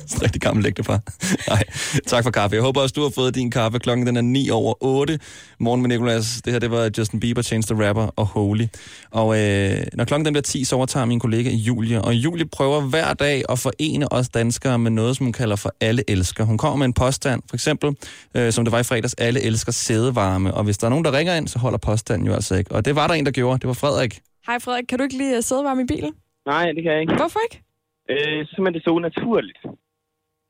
Det 0.04 0.12
er 0.12 0.16
en 0.16 0.22
rigtig 0.22 0.40
gammel 0.42 0.66
ægtepar. 0.66 1.00
Nej, 1.48 1.62
tak 2.06 2.24
for 2.24 2.30
kaffe. 2.30 2.56
Jeg 2.56 2.62
håber 2.62 2.80
også, 2.80 2.92
du 2.96 3.02
har 3.02 3.12
fået 3.14 3.34
din 3.34 3.50
kaffe. 3.50 3.78
Klokken 3.78 4.06
den 4.06 4.16
er 4.16 4.20
9 4.20 4.50
over 4.50 4.74
8. 4.80 5.18
Morgen 5.60 5.80
med 5.82 5.88
Nicolas. 5.88 6.42
Det 6.44 6.52
her, 6.52 6.60
det 6.60 6.70
var 6.70 6.90
Justin 6.98 7.20
Bieber, 7.20 7.42
Chance 7.42 7.74
the 7.74 7.88
Rapper 7.88 8.06
og 8.16 8.26
Holy. 8.26 8.66
Og 9.10 9.28
øh, 9.40 9.76
når 9.92 10.04
klokken 10.04 10.24
den 10.24 10.32
bliver 10.32 10.42
10, 10.42 10.64
så 10.64 10.76
overtager 10.76 11.06
min 11.06 11.20
kollega 11.20 11.50
Julie. 11.50 12.02
Og 12.02 12.14
Julie 12.14 12.46
prøver 12.46 12.80
hver 12.80 13.14
dag 13.14 13.42
at 13.48 13.58
forene 13.58 14.12
os 14.12 14.28
danskere 14.28 14.78
med 14.78 14.90
noget, 14.90 15.16
som 15.16 15.26
hun 15.26 15.32
kalder 15.32 15.56
for 15.56 15.74
alle 15.80 16.02
elsker. 16.08 16.44
Hun 16.44 16.58
kommer 16.58 16.76
med 16.76 16.86
en 16.86 16.92
påstand, 16.92 17.42
for 17.48 17.56
eksempel, 17.56 17.96
øh, 18.36 18.52
som 18.52 18.64
det 18.64 18.72
var 18.72 18.78
i 18.78 18.82
fredags, 18.82 19.14
alle 19.14 19.40
elsker 19.40 19.72
sædevarme. 19.72 20.54
Og 20.54 20.64
hvis 20.64 20.78
der 20.78 20.86
er 20.86 20.90
nogen, 20.90 21.04
der 21.04 21.12
ringer 21.12 21.34
ind, 21.36 21.48
så 21.48 21.58
holder 21.58 21.78
påstanden 21.78 22.26
jo 22.26 22.34
altså 22.34 22.54
ikke. 22.56 22.72
Og 22.72 22.84
det 22.84 22.96
var 22.96 23.06
der 23.06 23.14
en, 23.14 23.26
der 23.26 23.32
gjorde. 23.32 23.58
Det 23.58 23.68
var 23.68 23.74
Frederik. 23.74 24.20
Hej 24.46 24.58
Frederik, 24.58 24.84
kan 24.88 24.98
du 24.98 25.04
ikke 25.04 25.16
lige 25.16 25.42
sidde 25.42 25.64
varme 25.64 25.82
i 25.82 25.86
bilen? 25.86 26.12
Nej, 26.46 26.66
det 26.72 26.82
kan 26.82 26.92
jeg 26.92 27.00
ikke. 27.00 27.14
Hvorfor 27.16 27.40
ikke? 27.46 27.62
Øh, 28.10 28.16
synes 28.18 28.48
simpelthen, 28.50 28.74
det 28.74 28.80
er 28.80 28.90
så 28.90 28.94
unaturligt. 29.00 29.58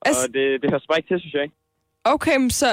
Altså- 0.06 0.22
Og 0.26 0.34
det, 0.34 0.44
det 0.62 0.70
hører 0.70 0.80
bare 0.88 0.98
ikke 0.98 1.10
til, 1.14 1.20
synes 1.20 1.34
jeg 1.34 1.42
ikke. 1.42 1.54
Okay, 2.04 2.36
men 2.36 2.50
så 2.50 2.66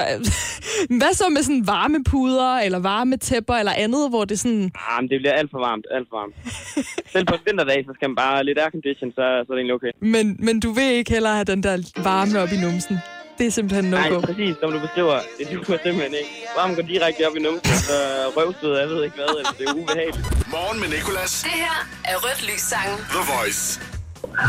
hvad 0.99 1.13
så 1.13 1.25
med 1.29 1.43
sådan 1.43 1.67
varmepuder 1.67 2.51
eller 2.65 2.79
varmetæpper 2.79 3.53
eller 3.55 3.71
andet, 3.85 4.09
hvor 4.09 4.25
det 4.25 4.39
sådan... 4.39 4.71
Ah, 4.75 5.01
men 5.03 5.09
det 5.09 5.17
bliver 5.21 5.33
alt 5.33 5.51
for 5.51 5.59
varmt, 5.59 5.85
alt 5.95 6.07
for 6.09 6.17
varmt. 6.19 6.35
Selv 7.13 7.25
på 7.25 7.33
en 7.35 7.41
vinterdag, 7.45 7.79
så 7.87 7.91
skal 7.95 8.09
man 8.09 8.15
bare 8.15 8.43
lidt 8.43 8.59
aircondition, 8.59 9.09
så, 9.11 9.15
så 9.15 9.47
er 9.49 9.55
det 9.55 9.59
egentlig 9.61 9.73
okay. 9.79 9.91
Men, 10.15 10.25
men 10.45 10.59
du 10.59 10.71
vil 10.71 10.83
ikke 10.99 11.11
heller 11.11 11.31
have 11.39 11.45
den 11.53 11.63
der 11.63 11.75
varme 12.09 12.39
op 12.43 12.51
i 12.57 12.59
numsen. 12.65 12.97
Det 13.37 13.47
er 13.47 13.51
simpelthen 13.51 13.85
no 13.91 13.97
Nej, 13.97 14.09
go. 14.09 14.19
præcis, 14.19 14.55
som 14.61 14.71
du 14.71 14.79
beskriver. 14.79 15.15
Det 15.39 15.45
duer 15.51 15.77
simpelthen 15.85 16.13
ikke. 16.21 16.31
Varmen 16.57 16.75
går 16.75 16.83
direkte 16.93 17.21
op 17.29 17.35
i 17.35 17.41
numsen, 17.47 17.75
så 17.89 17.97
røvsved, 18.37 18.73
jeg 18.81 18.87
ved 18.89 19.03
ikke 19.03 19.15
hvad, 19.15 19.31
eller 19.39 19.51
det 19.59 19.65
er 19.69 19.73
ubehageligt. 19.81 20.25
Morgen 20.55 20.79
med 20.81 20.87
Nicolas. 20.95 21.33
Det 21.47 21.51
her 21.65 21.77
er 22.11 22.15
Rødt 22.25 22.41
Lys 22.49 22.61
Sangen. 22.71 22.97
The 23.15 23.23
Voice. 23.33 23.63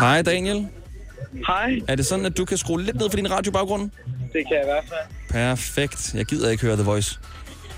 Hej, 0.00 0.22
Daniel. 0.22 0.60
Hej, 1.46 1.80
Er 1.88 1.94
det 1.94 2.06
sådan, 2.06 2.26
at 2.26 2.36
du 2.36 2.44
kan 2.44 2.58
skrue 2.58 2.82
lidt 2.82 2.96
ned 2.96 3.10
for 3.10 3.16
din 3.16 3.30
radiobaggrund? 3.30 3.90
det 4.32 4.46
kan 4.48 4.56
jeg 4.56 4.62
i 4.62 4.66
hvert 4.66 4.84
fald. 4.88 5.08
Perfekt. 5.30 6.14
Jeg 6.14 6.24
gider 6.26 6.50
ikke 6.50 6.62
høre 6.62 6.74
The 6.76 6.84
Voice. 6.84 7.18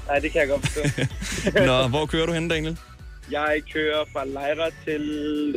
Nej, 0.06 0.18
det 0.18 0.32
kan 0.32 0.40
jeg 0.40 0.49
godt 0.49 0.66
forstå. 0.68 0.80
Nå, 1.66 1.88
hvor 1.88 2.06
kører 2.06 2.26
du 2.26 2.32
hen, 2.32 2.49
Daniel? 2.49 2.78
jeg 3.30 3.62
kører 3.73 4.04
fra 4.12 4.25
Lejre 4.25 4.71
til 4.85 5.02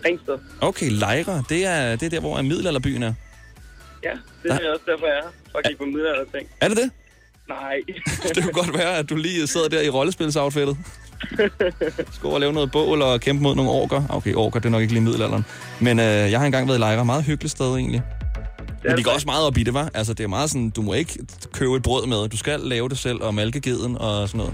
Ringsted. 0.05 0.37
Okay, 0.61 0.89
Lejre. 0.89 1.43
Det 1.49 1.65
er, 1.65 1.95
det 1.95 2.05
er 2.05 2.09
der, 2.09 2.19
hvor 2.19 2.41
middelalderbyen 2.41 3.03
er. 3.03 3.13
Ja, 4.03 4.11
det 4.43 4.51
er 4.51 4.55
også 4.71 4.83
derfor, 4.87 5.05
jeg 5.07 5.17
er 5.17 5.21
her. 5.23 5.29
For 5.51 5.57
at 5.57 5.65
kigge 5.65 5.77
på 5.77 5.85
middelalder 5.85 6.25
ting. 6.37 6.49
Er 6.61 6.67
det 6.67 6.77
det? 6.77 6.91
Nej. 7.49 7.75
Det 8.35 8.43
kunne 8.43 8.53
godt 8.53 8.77
være, 8.77 8.97
at 8.97 9.09
du 9.09 9.15
lige 9.15 9.47
sidder 9.47 9.69
der 9.69 9.81
i 9.81 9.89
rollespilsoutfittet. 9.89 10.77
Skal 12.15 12.25
over 12.25 12.33
og 12.33 12.39
lave 12.39 12.53
noget 12.53 12.71
bål 12.71 13.01
og 13.01 13.21
kæmpe 13.21 13.43
mod 13.43 13.55
nogle 13.55 13.71
orker. 13.71 14.03
Okay, 14.09 14.33
orker, 14.33 14.59
det 14.59 14.65
er 14.65 14.71
nok 14.71 14.81
ikke 14.81 14.93
lige 14.93 15.03
middelalderen. 15.03 15.45
Men 15.79 15.99
øh, 15.99 16.05
jeg 16.05 16.39
har 16.39 16.45
engang 16.45 16.67
været 16.67 16.77
i 16.77 16.79
Lejre. 16.79 17.05
Meget 17.05 17.23
hyggeligt 17.23 17.51
sted 17.51 17.75
egentlig. 17.75 18.03
Men 18.83 18.97
de 18.97 19.03
går 19.03 19.11
også 19.11 19.25
meget 19.25 19.47
op 19.47 19.57
i 19.57 19.63
det, 19.63 19.73
var. 19.73 19.89
Altså, 19.93 20.13
det 20.13 20.23
er 20.23 20.27
meget 20.27 20.49
sådan, 20.49 20.69
du 20.69 20.81
må 20.81 20.93
ikke 20.93 21.19
købe 21.53 21.75
et 21.75 21.83
brød 21.83 22.07
med. 22.07 22.29
Du 22.29 22.37
skal 22.37 22.59
lave 22.59 22.89
det 22.89 22.97
selv, 22.97 23.21
og 23.21 23.33
malke 23.33 23.61
geden 23.61 23.97
og 23.97 24.29
sådan 24.29 24.37
noget. 24.37 24.53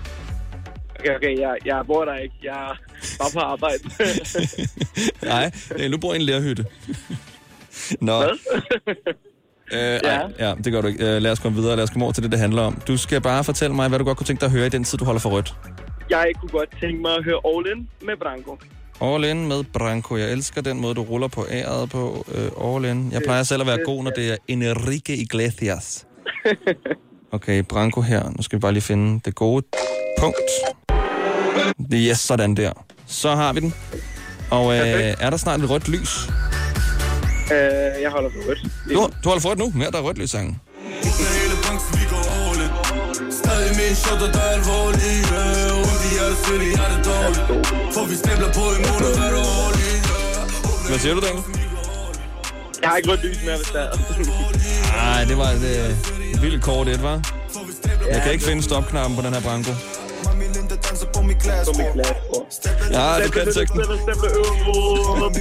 Okay, 1.00 1.16
okay, 1.16 1.40
jeg, 1.40 1.56
jeg 1.66 1.84
bor 1.88 2.06
der 2.06 2.16
ikke. 2.16 2.36
Jeg 2.44 2.52
er 2.52 2.76
bare 3.20 3.30
på 3.34 3.40
arbejde. 3.40 3.84
Nej, 5.32 5.52
øh, 5.76 5.92
du 5.92 5.98
bor 5.98 6.14
i 6.14 6.16
en 6.16 6.22
lærhytte. 6.22 6.66
Nå. 8.02 8.18
Hvad? 8.18 8.30
Øh, 9.74 10.00
ja. 10.04 10.22
ja, 10.40 10.56
det 10.64 10.74
gør 10.74 10.82
du 10.82 10.88
ikke. 10.88 11.16
Øh, 11.16 11.22
lad 11.22 11.32
os 11.32 11.40
komme 11.40 11.58
videre. 11.58 11.76
Lad 11.76 11.84
os 11.84 11.90
komme 11.90 12.06
over 12.06 12.14
til 12.14 12.24
det, 12.24 12.32
det 12.32 12.40
handler 12.40 12.62
om. 12.62 12.82
Du 12.88 12.98
skal 12.98 13.22
bare 13.22 13.44
fortælle 13.44 13.76
mig, 13.76 13.90
hvad 13.90 14.00
du 14.00 14.06
godt 14.06 14.18
kunne 14.18 14.28
tænke 14.28 14.40
dig 14.42 14.46
at 14.46 14.52
høre 14.52 14.66
i 14.66 14.70
den 14.70 14.84
tid, 14.84 14.98
du 14.98 15.06
holder 15.06 15.20
for 15.20 15.30
rødt. 15.30 15.56
Jeg 16.12 16.32
kunne 16.40 16.50
godt 16.50 16.70
tænke 16.82 17.02
mig 17.02 17.16
at 17.16 17.24
høre 17.24 17.40
All 17.46 17.66
In 17.78 17.90
med 18.02 18.18
Branko. 18.18 18.58
All 19.02 19.24
in 19.24 19.48
med 19.48 19.64
Branco. 19.74 20.18
Jeg 20.18 20.32
elsker 20.32 20.62
den 20.62 20.80
måde, 20.82 20.96
du 20.96 21.02
ruller 21.02 21.28
på 21.28 21.46
æret 21.52 21.90
på. 21.90 22.26
Uh, 22.28 22.76
all 22.76 22.86
in. 22.86 23.12
Jeg 23.12 23.22
plejer 23.26 23.44
selv 23.44 23.62
at 23.62 23.68
være 23.68 23.80
god, 23.86 24.04
når 24.04 24.12
det 24.12 24.32
er 24.32 24.38
Enrique 24.48 25.16
Iglesias. 25.16 26.06
Okay, 27.34 27.64
Branco 27.64 28.02
her. 28.02 28.30
Nu 28.30 28.44
skal 28.44 28.58
vi 28.58 28.62
bare 28.62 28.72
lige 28.74 28.84
finde 28.84 29.22
det 29.26 29.36
gode 29.36 29.66
punkt. 30.20 30.52
Yes, 31.94 32.20
sådan 32.20 32.56
der. 32.56 32.72
Så 33.08 33.36
har 33.36 33.54
vi 33.54 33.60
den. 33.60 33.74
Og 34.50 34.74
øh, 34.74 34.80
er 35.20 35.30
der 35.30 35.38
snart 35.38 35.60
et 35.60 35.70
rødt 35.70 35.90
lys? 35.90 36.28
Uh, 36.28 38.02
jeg 38.02 38.12
holder 38.12 38.30
for 38.30 38.50
rødt. 38.50 38.60
Du, 38.90 39.10
du 39.24 39.30
holder 39.30 39.42
for 39.42 39.50
rødt 39.50 39.60
nu? 39.60 39.74
Ja, 39.82 39.90
der 39.90 39.98
er 39.98 40.02
rødt 40.02 40.18
lys, 40.18 40.30
sangen. 40.30 40.62
Stadig 43.82 43.90
med 43.90 43.90
en 43.90 43.96
shot, 43.96 44.20
der 44.36 44.42
er 44.48 44.54
alvorlig. 44.60 45.16
Øh, 45.38 45.80
Ondt 45.88 46.04
i 46.08 46.10
hjertet, 46.16 46.38
føler 46.46 46.68
jeg 46.78 46.88
det 46.94 47.02
dårligt. 47.10 47.44
For 47.96 48.04
vi 48.10 48.16
stempler 48.24 48.50
på 48.58 48.64
i 48.78 48.80
måned, 48.88 49.12
hvad 49.20 49.30
du 49.36 49.40
årligt. 49.62 50.04
Hvad 50.90 51.00
siger 51.04 51.14
du, 51.18 51.22
Daniel? 51.26 51.44
Jeg 52.82 52.88
har 52.90 52.98
ikke 52.98 53.10
rødt 53.12 53.24
lys 53.28 53.40
mere, 53.46 53.58
hvis 53.62 53.72
der 53.76 53.82
er. 53.88 53.92
Nej, 55.02 55.22
det 55.30 55.36
var 55.42 55.50
et 55.58 55.64
øh, 55.74 56.42
vildt 56.44 56.62
kort 56.70 56.88
et, 56.94 57.04
var. 57.10 57.18
Jeg 58.14 58.20
kan 58.24 58.32
ikke 58.36 58.46
finde 58.50 58.62
stopknappen 58.70 59.14
på 59.20 59.22
den 59.26 59.34
her 59.38 59.44
danser 60.86 61.08
på 61.16 61.22
mit 61.30 61.40
glas. 61.44 61.66
Ja, 62.98 63.06
du 63.26 63.30
kan 63.36 63.46
teksten. 63.58 63.80
Og 65.24 65.32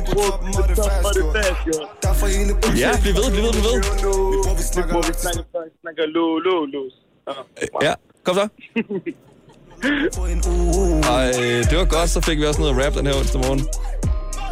og. 2.32 2.70
Ja, 2.84 2.90
bliv 3.02 3.14
ved, 3.18 3.26
bliv 3.34 3.42
ved, 3.46 3.52
bliv 3.54 3.64
ved. 3.68 3.78
Vi 4.60 4.64
snakker 5.82 6.04
lås. 6.74 6.94
Ja, 7.88 7.94
kom 8.24 8.34
så. 8.34 8.48
Ej, 11.10 11.26
det 11.70 11.78
var 11.78 11.84
godt, 11.84 12.10
så 12.10 12.20
fik 12.20 12.38
vi 12.38 12.44
også 12.44 12.60
noget 12.60 12.86
rap 12.86 12.94
den 12.94 13.06
her 13.06 13.14
onsdag 13.14 13.40
morgen. 13.40 13.66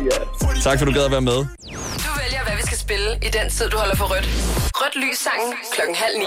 Ja. 0.00 0.60
Tak 0.62 0.78
for, 0.78 0.86
du 0.86 0.92
gad 0.92 1.04
at 1.04 1.10
være 1.10 1.20
med. 1.20 1.32
Du 1.32 1.44
vælger, 2.22 2.42
hvad 2.46 2.56
vi 2.56 2.62
skal 2.62 2.78
spille 2.78 3.10
i 3.22 3.28
den 3.42 3.50
tid, 3.50 3.70
du 3.70 3.76
holder 3.76 3.96
for 3.96 4.04
rødt. 4.04 4.28
Rødt 4.74 4.96
Lys 4.96 5.18
Sangen 5.18 5.52
klokken 5.74 5.96
halv 5.96 6.18
ni. 6.18 6.24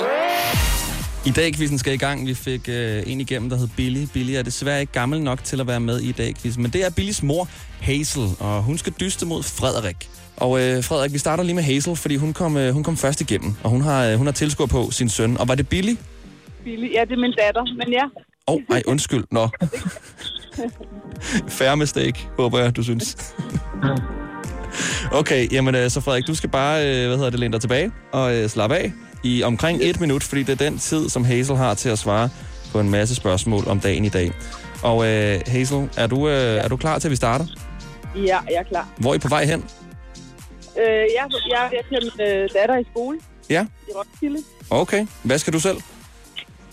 I 1.26 1.32
dag 1.32 1.54
quizzen 1.56 1.80
skal 1.80 1.94
i 1.94 1.98
gang. 1.98 2.28
Vi 2.28 2.34
fik 2.34 2.70
øh, 2.70 3.04
en 3.08 3.22
igennem, 3.22 3.50
der 3.50 3.58
hed 3.58 3.68
Billy. 3.78 4.08
Billy 4.14 4.32
er 4.32 4.42
desværre 4.42 4.82
ikke 4.82 4.94
gammel 4.94 5.22
nok 5.22 5.44
til 5.44 5.62
at 5.62 5.68
være 5.68 5.80
med 5.80 6.00
i 6.00 6.12
dag 6.12 6.36
quizzen, 6.42 6.62
men 6.64 6.72
det 6.72 6.86
er 6.86 6.90
Billys 6.90 7.24
mor, 7.24 7.48
Hazel, 7.82 8.30
og 8.40 8.64
hun 8.64 8.78
skal 8.78 8.94
dyste 9.00 9.26
mod 9.26 9.44
Frederik. 9.44 10.10
Og 10.38 10.62
øh, 10.62 10.84
Frederik, 10.84 11.14
vi 11.14 11.18
starter 11.18 11.44
lige 11.44 11.56
med 11.56 11.64
Hazel, 11.64 11.96
fordi 11.96 12.16
hun 12.16 12.34
kom, 12.34 12.58
øh, 12.58 12.74
hun 12.74 12.84
kom 12.84 12.98
først 12.98 13.22
igennem, 13.22 13.56
og 13.64 13.70
hun 13.70 13.82
har, 13.82 14.06
øh, 14.06 14.16
hun 14.16 14.28
har 14.28 14.32
tilskuer 14.34 14.68
på 14.68 14.92
sin 14.92 15.10
søn. 15.10 15.38
Og 15.38 15.48
var 15.48 15.56
det 15.56 15.70
Billy? 15.70 15.96
Billy. 16.64 16.94
Ja, 16.94 17.02
det 17.02 17.12
er 17.12 17.18
min 17.18 17.34
datter, 17.38 17.64
men 17.78 17.92
ja. 17.94 18.04
Åh, 18.48 18.56
oh, 18.56 18.62
ej, 18.76 18.82
undskyld. 18.88 19.24
Nå. 19.32 19.48
Fair 21.58 21.76
mistake, 21.76 22.28
håber 22.40 22.60
jeg, 22.60 22.76
du 22.76 22.84
synes. 22.84 23.36
Okay, 25.12 25.52
jamen 25.52 25.76
øh, 25.76 25.90
så 25.90 26.02
Frederik, 26.02 26.28
du 26.28 26.36
skal 26.36 26.50
bare, 26.50 26.88
øh, 26.88 27.08
hvad 27.08 27.18
hedder 27.18 27.30
det, 27.30 27.40
læne 27.40 27.52
dig 27.54 27.62
tilbage 27.62 27.92
og 28.12 28.36
øh, 28.36 28.50
slappe 28.50 28.76
af 28.76 28.92
i 29.24 29.44
omkring 29.44 29.80
et 29.82 30.00
minut, 30.00 30.24
fordi 30.24 30.44
det 30.44 30.62
er 30.62 30.70
den 30.70 30.78
tid, 30.78 31.10
som 31.10 31.24
Hazel 31.26 31.56
har 31.56 31.74
til 31.74 31.90
at 31.90 32.00
svare 32.00 32.30
på 32.72 32.80
en 32.80 32.90
masse 32.90 33.16
spørgsmål 33.16 33.68
om 33.68 33.80
dagen 33.80 34.06
i 34.06 34.10
dag. 34.10 34.32
Og 34.84 35.08
øh, 35.08 35.40
Hazel, 35.48 35.90
er 35.98 36.08
du, 36.08 36.28
øh, 36.30 36.34
er 36.64 36.68
du 36.68 36.78
klar 36.78 37.00
til, 37.00 37.08
at 37.08 37.12
vi 37.12 37.16
starter? 37.16 37.46
Ja, 38.16 38.22
jeg 38.22 38.56
er 38.56 38.64
klar. 38.64 38.88
Hvor 38.98 39.10
er 39.12 39.16
I 39.16 39.20
på 39.20 39.28
vej 39.28 39.46
hen? 39.46 39.66
Øh, 40.80 40.86
jeg, 40.88 41.08
jeg 41.50 41.66
er 41.66 41.70
tage 41.70 42.12
min 42.18 42.28
øh, 42.28 42.50
datter 42.54 42.78
i 42.78 42.84
skole 42.92 43.20
Ja, 43.50 43.66
i 43.88 43.92
Roskilde. 43.96 44.38
okay. 44.70 45.08
Hvad 45.24 45.38
skal 45.40 45.54
du 45.54 45.60
selv? 45.60 45.78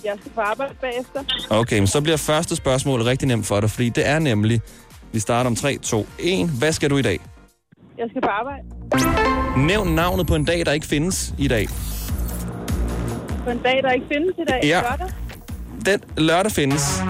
Jeg 0.05 0.17
skal 0.21 0.33
på 0.33 0.41
arbejde 0.41 0.75
bagefter. 0.81 1.25
Okay, 1.51 1.79
men 1.79 1.87
så 1.87 2.01
bliver 2.01 2.17
første 2.17 2.57
spørgsmål 2.57 3.03
rigtig 3.03 3.29
nemt 3.29 3.47
for 3.47 3.61
dig, 3.61 3.71
fordi 3.71 3.89
det 3.89 4.09
er 4.09 4.19
nemlig, 4.19 4.61
vi 5.13 5.21
starter 5.21 5.51
om 5.51 5.57
3, 5.57 5.79
2, 5.79 6.07
1. 6.19 6.49
Hvad 6.49 6.73
skal 6.73 6.91
du 6.91 6.97
i 6.97 7.03
dag? 7.03 7.21
Jeg 7.99 8.07
skal 8.11 8.23
på 8.23 8.29
arbejde. 8.29 8.63
Nævn 9.67 9.89
navnet 9.89 10.27
på 10.27 10.35
en 10.35 10.45
dag, 10.45 10.67
der 10.67 10.73
ikke 10.73 10.87
findes 10.87 11.35
i 11.39 11.49
dag. 11.49 11.69
På 13.45 13.51
en 13.51 13.59
dag, 13.59 13.83
der 13.83 13.93
ikke 13.93 14.07
findes 14.13 14.35
i 14.39 14.45
dag. 14.49 14.61
Ja. 14.65 14.81
Lørdag. 14.81 15.09
Den 15.87 16.01
lørdag 16.17 16.53
findes. 16.53 17.03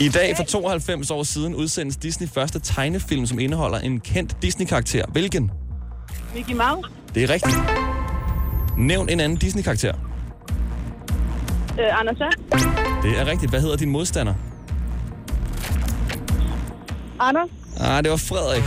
I 0.00 0.08
dag 0.08 0.36
for 0.36 0.44
92 0.44 1.10
år 1.10 1.22
siden 1.22 1.54
udsendes 1.54 1.96
Disney 1.96 2.28
første 2.28 2.58
tegnefilm, 2.60 3.26
som 3.26 3.38
indeholder 3.38 3.78
en 3.78 4.00
kendt 4.00 4.42
Disney-karakter. 4.42 5.04
Hvilken? 5.12 5.50
Mickey 6.34 6.54
Mouse. 6.54 6.90
Det 7.14 7.22
er 7.22 7.30
rigtigt. 7.30 7.56
Nævn 8.78 9.08
en 9.08 9.20
anden 9.20 9.38
Disney-karakter. 9.38 10.07
Øh, 11.78 12.00
Anders 12.00 12.18
Sand. 12.18 12.32
Det 13.02 13.18
er 13.20 13.26
rigtigt. 13.26 13.52
Hvad 13.52 13.60
hedder 13.60 13.76
din 13.76 13.90
modstander? 13.90 14.34
Anders. 17.20 17.48
Ah, 17.80 18.04
det 18.04 18.10
var 18.10 18.16
Frederik. 18.16 18.62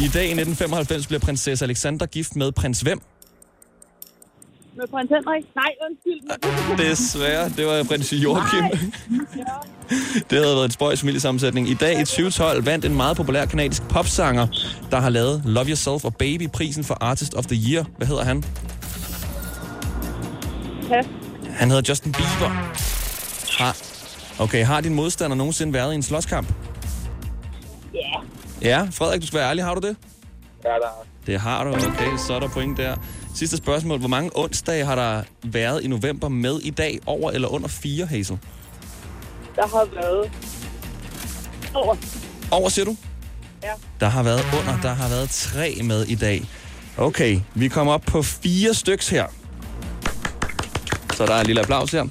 I 0.00 0.08
dag 0.14 0.24
i 0.24 0.34
1995 0.34 1.06
bliver 1.06 1.20
prinsesse 1.20 1.64
Alexander 1.64 2.06
gift 2.06 2.36
med 2.36 2.52
prins 2.52 2.80
hvem? 2.80 3.00
Med 4.76 4.88
prins 4.88 5.10
Henrik. 5.10 5.44
Nej, 5.54 5.72
undskyld. 5.86 6.90
Desværre, 6.90 7.48
det 7.48 7.66
var 7.66 7.84
prins 7.84 8.12
Joachim. 8.12 8.64
Det 10.30 10.38
havde 10.38 10.54
været 10.56 10.64
en 10.64 10.70
spøjs 10.70 11.00
familiesammensætning. 11.00 11.68
I 11.68 11.74
dag 11.74 11.92
i 11.92 12.04
2012 12.04 12.66
vandt 12.66 12.84
en 12.84 12.96
meget 12.96 13.16
populær 13.16 13.44
kanadisk 13.44 13.82
popsanger, 13.88 14.46
der 14.90 15.00
har 15.00 15.08
lavet 15.08 15.42
Love 15.44 15.66
Yourself 15.66 16.04
og 16.04 16.16
Baby 16.16 16.48
prisen 16.52 16.84
for 16.84 16.94
Artist 17.00 17.34
of 17.34 17.46
the 17.46 17.72
Year. 17.72 17.84
Hvad 17.96 18.06
hedder 18.06 18.24
han? 18.24 18.44
Pas. 20.88 21.21
Han 21.62 21.70
hedder 21.70 21.90
Justin 21.92 22.12
Bieber. 22.12 22.48
Har, 23.58 23.76
okay, 24.38 24.64
har 24.64 24.80
din 24.80 24.94
modstander 24.94 25.36
nogensinde 25.36 25.72
været 25.72 25.92
i 25.92 25.94
en 25.94 26.02
slåskamp? 26.02 26.52
Ja. 27.94 28.20
Ja, 28.62 28.88
Frederik, 28.90 29.20
du 29.20 29.26
skal 29.26 29.38
være 29.38 29.48
ærlig. 29.48 29.64
Har 29.64 29.74
du 29.74 29.88
det? 29.88 29.96
Ja, 30.64 30.68
der 30.68 30.74
er. 30.74 31.06
Det 31.26 31.40
har 31.40 31.64
du. 31.64 31.70
Okay, 31.70 32.16
så 32.26 32.34
er 32.34 32.40
der 32.40 32.48
point 32.48 32.78
der. 32.78 32.96
Sidste 33.34 33.56
spørgsmål. 33.56 33.98
Hvor 33.98 34.08
mange 34.08 34.30
onsdage 34.34 34.84
har 34.84 34.94
der 34.94 35.22
været 35.42 35.84
i 35.84 35.88
november 35.88 36.28
med 36.28 36.58
i 36.58 36.70
dag? 36.70 36.98
Over 37.06 37.30
eller 37.30 37.48
under 37.48 37.68
fire, 37.68 38.06
Hazel? 38.06 38.38
Der 39.56 39.68
har 39.68 39.88
været... 39.94 40.30
Over. 41.74 41.96
Over, 42.50 42.68
siger 42.68 42.84
du? 42.84 42.96
Ja. 43.62 43.72
Der 44.00 44.08
har 44.08 44.22
været 44.22 44.44
under, 44.60 44.80
der 44.80 44.92
har 44.94 45.08
været 45.08 45.30
tre 45.30 45.78
med 45.84 46.04
i 46.04 46.14
dag. 46.14 46.44
Okay, 46.96 47.40
vi 47.54 47.68
kommer 47.68 47.92
op 47.92 48.02
på 48.02 48.22
fire 48.22 48.74
styks 48.74 49.08
her. 49.08 49.26
Så 51.22 51.26
der 51.26 51.34
er 51.34 51.40
en 51.40 51.46
lille 51.46 51.60
applaus 51.60 51.92
her. 51.92 52.04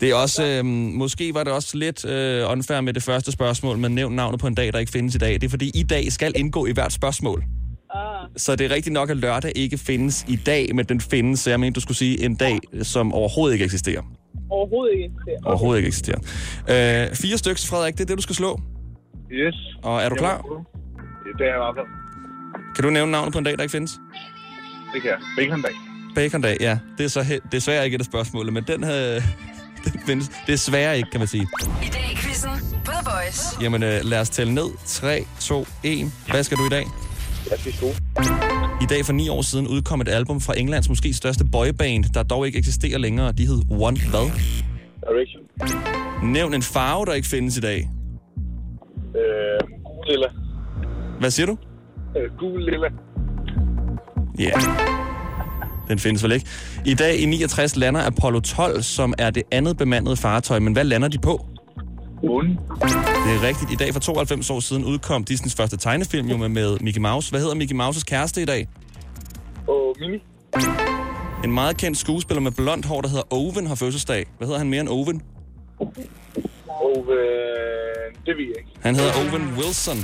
Det 0.00 0.10
er 0.10 0.14
også, 0.14 0.44
øh, 0.44 0.64
måske 0.64 1.34
var 1.34 1.44
det 1.44 1.52
også 1.52 1.78
lidt 1.78 2.04
øh, 2.04 2.50
unfair 2.50 2.80
med 2.80 2.92
det 2.92 3.02
første 3.02 3.32
spørgsmål, 3.32 3.78
men 3.78 3.94
nævn 3.94 4.14
navnet 4.14 4.40
på 4.40 4.46
en 4.46 4.54
dag, 4.54 4.72
der 4.72 4.78
ikke 4.78 4.92
findes 4.92 5.14
i 5.14 5.18
dag. 5.18 5.34
Det 5.34 5.44
er 5.44 5.48
fordi, 5.48 5.70
i 5.74 5.82
dag 5.82 6.12
skal 6.12 6.32
indgå 6.36 6.66
i 6.66 6.72
hvert 6.72 6.92
spørgsmål. 6.92 7.44
Ah. 7.94 8.00
Så 8.36 8.56
det 8.56 8.70
er 8.70 8.74
rigtigt 8.74 8.92
nok, 8.92 9.10
at 9.10 9.16
lørdag 9.16 9.52
ikke 9.54 9.78
findes 9.78 10.24
i 10.28 10.36
dag, 10.36 10.74
men 10.74 10.84
den 10.84 11.00
findes, 11.00 11.40
så 11.40 11.50
jeg 11.50 11.60
mener, 11.60 11.72
du 11.72 11.80
skulle 11.80 11.96
sige 11.96 12.24
en 12.24 12.34
dag, 12.34 12.58
som 12.82 13.12
overhovedet 13.12 13.54
ikke 13.54 13.64
eksisterer. 13.64 14.02
Overhovedet 14.50 14.94
ikke. 14.94 15.14
Okay. 15.22 15.32
Overhovedet 15.44 15.78
ikke 15.78 15.88
eksisterer. 15.88 16.18
Øh, 17.08 17.16
fire 17.16 17.38
styks, 17.38 17.68
Frederik, 17.68 17.94
det 17.94 18.00
er 18.00 18.06
det, 18.06 18.16
du 18.16 18.22
skal 18.22 18.36
slå. 18.36 18.60
Yes. 19.32 19.56
Og 19.82 20.02
er 20.02 20.08
du 20.08 20.14
klar? 20.14 20.36
Det 20.36 21.40
er 21.40 21.44
jeg 21.44 21.54
i 21.54 21.58
hvert 21.58 21.74
fald. 21.76 21.86
Kan 22.74 22.84
du 22.84 22.90
nævne 22.90 23.12
navnet 23.12 23.32
på 23.32 23.38
en 23.38 23.44
dag, 23.44 23.56
der 23.56 23.62
ikke 23.62 23.72
findes? 23.72 23.92
Det 24.94 25.02
kan 25.02 25.10
jeg. 25.10 25.18
Bacon 25.36 25.62
dag. 25.62 25.87
Bacon-dag, 26.14 26.56
ja. 26.60 26.78
Det 26.98 27.04
er 27.04 27.08
så 27.08 27.20
he- 27.20 27.48
desværre 27.52 27.84
ikke 27.84 27.94
et 27.94 28.00
af 28.00 28.04
spørgsmålene, 28.04 28.52
men 28.52 28.64
den, 28.66 28.84
øh, 28.84 29.22
den 29.84 30.00
findes 30.06 30.30
desværre 30.46 30.96
ikke, 30.96 31.10
kan 31.10 31.20
man 31.20 31.28
sige. 31.28 31.42
I 31.82 31.86
dag 31.92 32.10
i 32.12 32.16
quizzen 32.16 32.50
The 32.84 32.92
Voice. 33.04 33.56
Jamen, 33.62 33.82
øh, 33.82 34.00
lad 34.04 34.20
os 34.20 34.30
tælle 34.30 34.54
ned. 34.54 34.66
3, 34.86 35.24
2, 35.40 35.66
1. 35.84 36.12
Hvad 36.30 36.42
skal 36.42 36.56
du 36.58 36.66
i 36.66 36.68
dag? 36.68 36.84
Jeg 37.50 37.58
skal 37.58 37.72
i 37.72 37.76
skole. 37.76 37.94
I 38.82 38.86
dag 38.88 39.04
for 39.06 39.12
ni 39.12 39.28
år 39.28 39.42
siden 39.42 39.68
udkom 39.68 40.00
et 40.00 40.08
album 40.08 40.40
fra 40.40 40.58
Englands 40.58 40.88
måske 40.88 41.14
største 41.14 41.44
boyband, 41.52 42.04
der 42.04 42.22
dog 42.22 42.46
ikke 42.46 42.58
eksisterer 42.58 42.98
længere. 42.98 43.32
De 43.32 43.46
hed 43.46 43.62
One 43.70 43.96
Hvad? 44.10 44.30
Direction. 45.00 45.42
Nævn 46.32 46.54
en 46.54 46.62
farve, 46.62 47.04
der 47.06 47.12
ikke 47.12 47.28
findes 47.28 47.56
i 47.56 47.60
dag. 47.60 47.90
Øh, 49.16 49.68
gul 49.84 50.06
lilla. 50.08 50.26
Hvad 51.20 51.30
siger 51.30 51.46
du? 51.46 51.56
Øh, 52.18 52.38
gul 52.38 52.64
lilla. 52.70 52.88
Ja. 54.38 54.44
Yeah. 54.44 55.07
Den 55.88 55.98
findes 55.98 56.22
vel 56.22 56.32
ikke. 56.32 56.46
I 56.86 56.94
dag 56.94 57.16
i 57.18 57.26
69 57.26 57.76
lander 57.76 58.06
Apollo 58.06 58.40
12, 58.40 58.82
som 58.82 59.14
er 59.18 59.30
det 59.30 59.42
andet 59.52 59.76
bemandede 59.76 60.16
fartøj. 60.16 60.58
Men 60.58 60.72
hvad 60.72 60.84
lander 60.84 61.08
de 61.08 61.18
på? 61.18 61.46
Månen. 62.24 62.58
Det 63.24 63.34
er 63.34 63.42
rigtigt. 63.42 63.72
I 63.72 63.74
dag 63.74 63.92
for 63.92 64.00
92 64.00 64.50
år 64.50 64.60
siden 64.60 64.84
udkom 64.84 65.24
Disneys 65.24 65.54
første 65.54 65.76
tegnefilm 65.76 66.28
jo 66.28 66.36
med, 66.36 66.48
med 66.48 66.78
Mickey 66.80 67.00
Mouse. 67.00 67.30
Hvad 67.30 67.40
hedder 67.40 67.54
Mickey 67.54 67.74
Mouses 67.74 68.04
kæreste 68.04 68.42
i 68.42 68.44
dag? 68.44 68.68
Og 69.68 69.96
Mini. 70.00 70.22
En 71.44 71.52
meget 71.52 71.76
kendt 71.76 71.98
skuespiller 71.98 72.40
med 72.40 72.50
blondt 72.50 72.86
hår, 72.86 73.00
der 73.00 73.08
hedder 73.08 73.24
Owen, 73.30 73.66
har 73.66 73.74
fødselsdag. 73.74 74.26
Hvad 74.38 74.46
hedder 74.46 74.58
han 74.58 74.70
mere 74.70 74.80
end 74.80 74.88
Owen? 74.88 75.22
Øh, 75.80 75.86
det 78.26 78.36
ved 78.36 78.44
jeg 78.44 78.58
ikke. 78.58 78.70
Han 78.80 78.94
hedder 78.96 79.12
Owen 79.12 79.48
Wilson. 79.58 79.96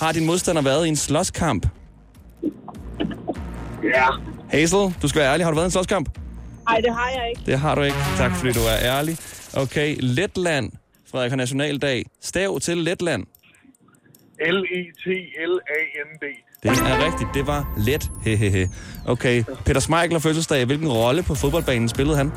Har 0.00 0.12
din 0.12 0.26
modstander 0.26 0.62
været 0.62 0.86
i 0.86 0.88
en 0.88 0.96
slåskamp? 0.96 1.66
Ja. 3.84 4.06
Hazel, 4.50 4.94
du 5.02 5.08
skal 5.08 5.20
være 5.20 5.32
ærlig. 5.32 5.46
Har 5.46 5.50
du 5.50 5.54
været 5.54 5.64
i 5.64 5.68
en 5.68 5.70
slåskamp? 5.70 6.08
Nej, 6.68 6.80
det 6.80 6.94
har 6.94 7.08
jeg 7.08 7.28
ikke. 7.30 7.42
Det 7.46 7.58
har 7.58 7.74
du 7.74 7.82
ikke. 7.82 7.96
Tak 8.16 8.36
fordi 8.36 8.52
du 8.52 8.60
er 8.60 8.78
ærlig. 8.82 9.18
Okay, 9.56 9.96
Letland. 10.00 10.72
Frederik 11.10 11.30
har 11.30 11.36
nationaldag. 11.36 12.06
Stav 12.22 12.60
til 12.60 12.76
Letland. 12.78 13.24
E 14.40 14.50
L-E-T-L-A-N-D. 14.50 16.24
Det 16.62 16.70
er 16.70 17.06
rigtigt. 17.06 17.30
Det 17.34 17.46
var 17.46 17.74
let. 17.76 18.10
Hehehe. 18.24 18.70
Okay, 19.06 19.44
Peter 19.64 19.80
Schmeichel 19.80 20.12
har 20.12 20.18
fødselsdag. 20.18 20.64
Hvilken 20.64 20.88
rolle 20.92 21.22
på 21.22 21.34
fodboldbanen 21.34 21.88
spillede 21.88 22.16
han? 22.16 22.32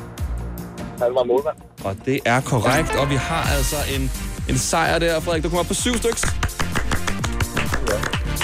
Han 1.01 1.15
var 1.15 1.23
målmand. 1.23 1.57
Og 1.83 1.95
det 2.05 2.19
er 2.25 2.41
korrekt, 2.41 2.95
og 2.95 3.09
vi 3.09 3.15
har 3.15 3.55
altså 3.57 3.75
en, 3.95 4.11
en 4.49 4.57
sejr 4.57 4.99
der, 4.99 5.19
Frederik. 5.19 5.43
Du 5.43 5.49
kommer 5.49 5.59
op 5.59 5.67
på 5.67 5.73
syv 5.73 5.93
stykker. 5.93 6.17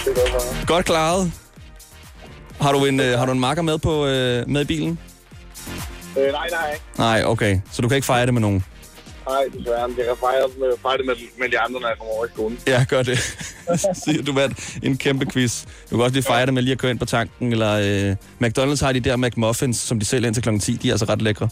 Det 0.06 0.18
er 0.18 0.32
godt 0.32 0.68
Godt 0.68 0.86
klaret. 0.86 1.32
Har 2.62 2.72
du 2.72 2.86
en, 2.86 3.00
øh, 3.00 3.20
har 3.20 3.26
du 3.26 3.32
en 3.32 3.40
marker 3.40 3.62
med, 3.62 3.78
på, 3.78 4.06
øh, 4.06 4.50
med 4.50 4.62
i 4.62 4.66
bilen? 4.66 5.00
øh, 6.18 6.32
Nej, 6.32 6.48
nej. 6.52 6.80
Nej, 6.98 7.24
okay. 7.26 7.60
Så 7.72 7.82
du 7.82 7.88
kan 7.88 7.96
ikke 7.96 8.06
fejre 8.06 8.26
det 8.26 8.34
med 8.34 8.42
nogen? 8.42 8.64
Nej, 9.30 9.44
desværre. 9.58 9.80
Jeg 9.80 10.06
kan 10.06 10.16
fejre, 10.20 10.48
med, 10.60 10.68
fejre 10.82 10.98
det 10.98 11.06
med, 11.06 11.16
med 11.40 11.50
de 11.50 11.60
andre, 11.60 11.82
når 11.82 11.88
jeg 11.88 11.98
kommer 11.98 12.14
over 12.14 12.26
i 12.26 12.30
skolen. 12.34 12.60
Ja, 12.68 12.86
gør 12.90 13.04
det. 13.04 13.20
Du 14.28 14.34
vandt 14.34 14.78
en 14.84 14.98
kæmpe 14.98 15.26
quiz. 15.26 15.66
Du 15.92 15.96
kan 15.96 16.02
også 16.02 16.14
lige 16.14 16.24
fejre 16.24 16.46
det 16.46 16.54
med 16.54 16.62
lige 16.62 16.72
at 16.72 16.78
køre 16.78 16.92
ind 16.92 17.00
på 17.00 17.06
tanken. 17.06 17.52
Eller 17.52 17.72
øh, 17.74 18.16
McDonald's 18.48 18.86
har 18.86 18.92
de 18.94 19.00
der 19.00 19.16
McMuffins, 19.16 19.78
som 19.78 20.00
de 20.00 20.06
sælger 20.06 20.28
indtil 20.28 20.44
kl. 20.44 20.60
10. 20.60 20.74
De 20.74 20.88
er 20.90 20.94
altså 20.94 21.06
ret 21.06 21.22
lækre. 21.22 21.50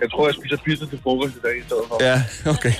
Jeg 0.00 0.10
tror, 0.10 0.26
jeg 0.26 0.34
spiser 0.34 0.56
pizza 0.64 0.86
til 0.86 1.00
frokost 1.02 1.34
i 1.36 1.38
dag 1.42 1.58
i 1.58 1.62
stedet 1.66 1.82
for. 1.88 2.04
Ja, 2.04 2.22
okay. 2.46 2.72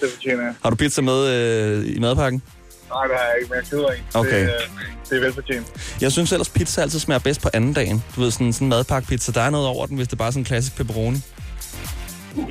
Det 0.00 0.08
fortjener 0.14 0.42
jeg. 0.42 0.54
Har 0.62 0.70
du 0.70 0.76
pizza 0.76 1.02
med 1.02 1.26
øh, 1.28 1.96
i 1.96 1.98
madpakken? 1.98 2.42
Nej, 2.90 3.06
det 3.06 3.16
har 3.16 3.24
jeg 3.24 3.34
ikke, 3.40 3.48
men 3.50 3.56
jeg 3.56 3.70
køber 3.70 3.90
en. 3.90 4.02
Okay. 4.14 4.40
Det, 4.42 4.48
øh, 4.48 5.10
det 5.10 5.16
er 5.16 5.20
velfortjent. 5.20 5.66
Jeg 6.00 6.12
synes 6.12 6.32
ellers, 6.32 6.48
pizza 6.48 6.82
altid 6.82 6.98
smager 6.98 7.18
bedst 7.18 7.40
på 7.42 7.48
anden 7.52 7.72
dagen. 7.72 8.04
Du 8.16 8.20
ved, 8.20 8.30
sådan 8.30 8.52
sådan 8.52 8.64
en 8.64 8.68
madpakke-pizza. 8.68 9.32
Der 9.32 9.40
er 9.40 9.50
noget 9.50 9.66
over 9.66 9.86
den, 9.86 9.96
hvis 9.96 10.08
det 10.08 10.18
bare 10.18 10.26
er 10.28 10.30
sådan 10.32 10.40
en 10.40 10.44
klassisk 10.44 10.76
pepperoni. 10.76 11.18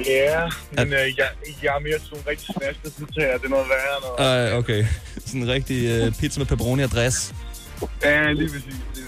Ja, 0.06 0.50
men 0.72 0.88
øh, 0.88 0.94
jeg, 0.94 1.28
jeg 1.64 1.76
er 1.76 1.80
mere 1.80 2.00
sådan 2.10 2.28
rigtig 2.28 2.56
snaskede 2.60 2.94
pizzaer. 3.06 3.38
Det 3.38 3.46
er 3.46 3.50
noget 3.50 3.66
værre. 3.70 4.48
Ej, 4.50 4.58
okay. 4.58 4.86
Sådan 5.26 5.42
en 5.42 5.48
rigtig 5.50 5.86
øh, 5.90 6.12
pizza 6.12 6.40
med 6.40 6.46
pepperoni 6.48 6.84
og 6.84 6.90
dress. 6.92 7.34
Ja, 8.04 8.32
lige 8.32 8.50
præcis. 8.50 8.66
Lige 8.96 9.08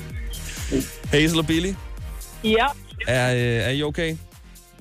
præcis. 0.69 0.99
Hazel 1.11 1.39
og 1.39 1.47
Billy, 1.47 1.73
Ja, 2.43 2.65
er, 3.07 3.33
øh, 3.33 3.39
er 3.39 3.69
I 3.69 3.83
okay? 3.83 4.17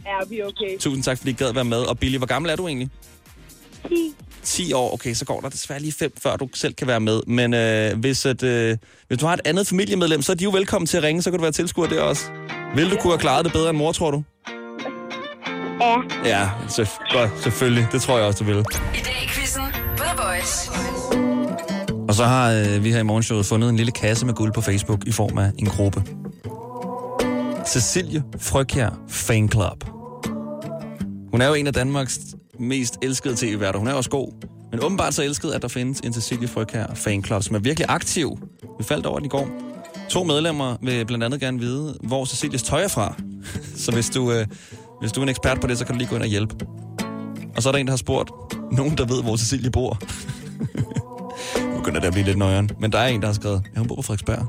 er 0.06 0.26
vi 0.28 0.42
okay? 0.42 0.78
Tusind 0.80 1.04
tak, 1.04 1.18
fordi 1.18 1.30
I 1.30 1.34
gad 1.34 1.52
være 1.52 1.64
med. 1.64 1.78
Og 1.78 1.98
Billy, 1.98 2.16
hvor 2.16 2.26
gammel 2.26 2.50
er 2.50 2.56
du 2.56 2.66
egentlig? 2.68 2.88
10. 3.88 4.14
10 4.44 4.72
år. 4.72 4.94
Okay, 4.94 5.14
så 5.14 5.24
går 5.24 5.40
der 5.40 5.48
desværre 5.48 5.81
lige 5.81 5.92
fem, 5.92 6.12
før 6.22 6.37
du 6.37 6.48
selv 6.55 6.74
kan 6.74 6.87
være 6.87 7.00
med. 7.00 7.20
Men 7.26 7.55
øh, 7.55 7.98
hvis, 7.98 8.26
at, 8.26 8.42
øh, 8.42 8.76
hvis 9.09 9.18
du 9.18 9.26
har 9.26 9.35
et 9.35 9.40
andet 9.44 9.66
familiemedlem, 9.66 10.22
så 10.22 10.33
er 10.33 10.37
de 10.37 10.44
jo 10.44 10.50
velkommen 10.50 10.87
til 10.87 10.96
at 10.96 11.03
ringe, 11.03 11.22
så 11.22 11.31
kan 11.31 11.38
du 11.38 11.42
være 11.42 11.53
tilskuer 11.53 11.87
der 11.87 12.00
også. 12.00 12.24
Vil 12.74 12.90
du 12.90 12.96
kunne 12.96 13.12
have 13.12 13.20
klaret 13.20 13.44
det 13.44 13.53
bedre 13.53 13.70
end 13.70 13.79
mor, 13.79 13.92
tror 13.92 14.11
du? 14.11 14.22
Ja. 16.24 16.40
Ja, 16.40 16.48
så, 16.68 16.90
godt, 17.12 17.31
selvfølgelig. 17.42 17.87
Det 17.92 18.03
tror 18.03 18.18
jeg 18.18 18.26
også, 18.26 18.44
du 18.44 18.50
vil. 18.50 18.59
I 18.59 18.62
dag 19.05 19.22
i 19.24 19.29
quizzen 19.29 19.62
The 19.96 20.22
Voice. 20.22 20.70
Og 22.09 22.14
så 22.14 22.24
har 22.24 22.53
øh, 22.53 22.85
vi 22.85 22.92
her 22.92 23.00
i 23.00 23.03
morgenshowet 23.03 23.46
fundet 23.46 23.68
en 23.68 23.76
lille 23.76 23.92
kasse 23.92 24.26
med 24.26 24.35
guld 24.35 24.53
på 24.53 24.61
Facebook 24.61 25.07
i 25.07 25.12
form 25.12 25.38
af 25.38 25.53
en 25.59 25.66
gruppe. 25.66 26.03
Cecilie 27.66 28.22
Frøkjær 28.40 29.00
Fan 29.09 29.50
Club. 29.50 29.85
Hun 31.31 31.40
er 31.40 31.48
jo 31.48 31.55
en 31.55 31.66
af 31.66 31.72
Danmarks 31.72 32.18
mest 32.61 32.99
elskede 33.03 33.37
tv-værter. 33.37 33.79
Hun 33.79 33.88
er 33.88 33.92
også 33.92 34.11
god. 34.11 34.33
Men 34.70 34.85
åbenbart 34.85 35.14
så 35.14 35.23
elsket, 35.23 35.51
at 35.51 35.62
der 35.62 35.68
findes 35.68 36.01
en 36.01 36.12
Cecilie 36.12 36.49
Frøkjær 36.49 36.87
fanclub, 36.94 37.42
som 37.42 37.57
er 37.57 37.61
virkelig 37.61 37.87
aktiv. 37.88 38.38
Vi 38.79 38.85
faldt 38.85 39.07
over 39.07 39.18
den 39.18 39.27
i 39.27 39.29
går. 39.29 39.49
To 40.09 40.25
medlemmer 40.25 40.77
vil 40.83 41.07
blandt 41.07 41.25
andet 41.25 41.40
gerne 41.40 41.59
vide, 41.59 41.99
hvor 42.03 42.25
Cecilies 42.25 42.62
tøj 42.62 42.83
er 42.83 42.88
fra. 42.88 43.14
så 43.85 43.92
hvis 43.92 44.11
du, 44.11 44.33
øh, 44.33 44.46
hvis 45.01 45.12
du 45.12 45.20
er 45.20 45.23
en 45.23 45.29
ekspert 45.29 45.61
på 45.61 45.66
det, 45.66 45.79
så 45.79 45.85
kan 45.85 45.94
du 45.94 45.99
lige 45.99 46.09
gå 46.09 46.14
ind 46.14 46.23
og 46.23 46.29
hjælpe. 46.29 46.66
Og 47.57 47.62
så 47.62 47.68
er 47.68 47.73
der 47.73 47.79
en, 47.79 47.87
der 47.87 47.92
har 47.92 47.96
spurgt, 47.96 48.31
nogen 48.73 48.99
der 48.99 49.05
ved, 49.05 49.23
hvor 49.23 49.37
Cecilie 49.37 49.70
bor. 49.70 49.99
nu 51.73 51.79
begynder 51.79 52.01
det 52.01 52.07
at 52.07 52.12
blive 52.12 52.27
lidt 52.27 52.38
nøjeren. 52.38 52.70
Men 52.81 52.92
der 52.92 52.99
er 52.99 53.09
en, 53.09 53.20
der 53.20 53.27
har 53.27 53.35
skrevet, 53.35 53.62
ja, 53.75 53.79
hun 53.79 53.88
bor 53.88 53.96
på 53.96 54.03
Frederiksberg. 54.03 54.46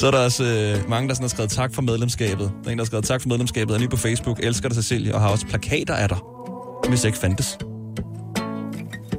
Så 0.00 0.06
er 0.06 0.10
der 0.10 0.18
også 0.18 0.44
øh, 0.44 0.90
mange, 0.90 1.08
der 1.08 1.14
sådan 1.14 1.24
har 1.24 1.28
skrevet 1.28 1.50
tak 1.50 1.74
for 1.74 1.82
medlemskabet. 1.82 2.52
Der 2.62 2.68
er 2.68 2.72
en, 2.72 2.78
der 2.78 2.84
har 2.84 2.86
skrevet 2.86 3.04
tak 3.04 3.22
for 3.22 3.28
medlemskabet, 3.28 3.74
er 3.74 3.80
ny 3.80 3.88
på 3.90 3.96
Facebook, 3.96 4.40
elsker 4.42 4.68
dig 4.68 4.76
Cecilie, 4.76 5.14
og 5.14 5.20
har 5.20 5.28
også 5.28 5.46
plakater 5.46 5.94
af 5.94 6.08
dig, 6.08 6.18
hvis 6.88 7.04
jeg 7.04 7.08
ikke 7.08 7.18
fandtes. 7.18 7.58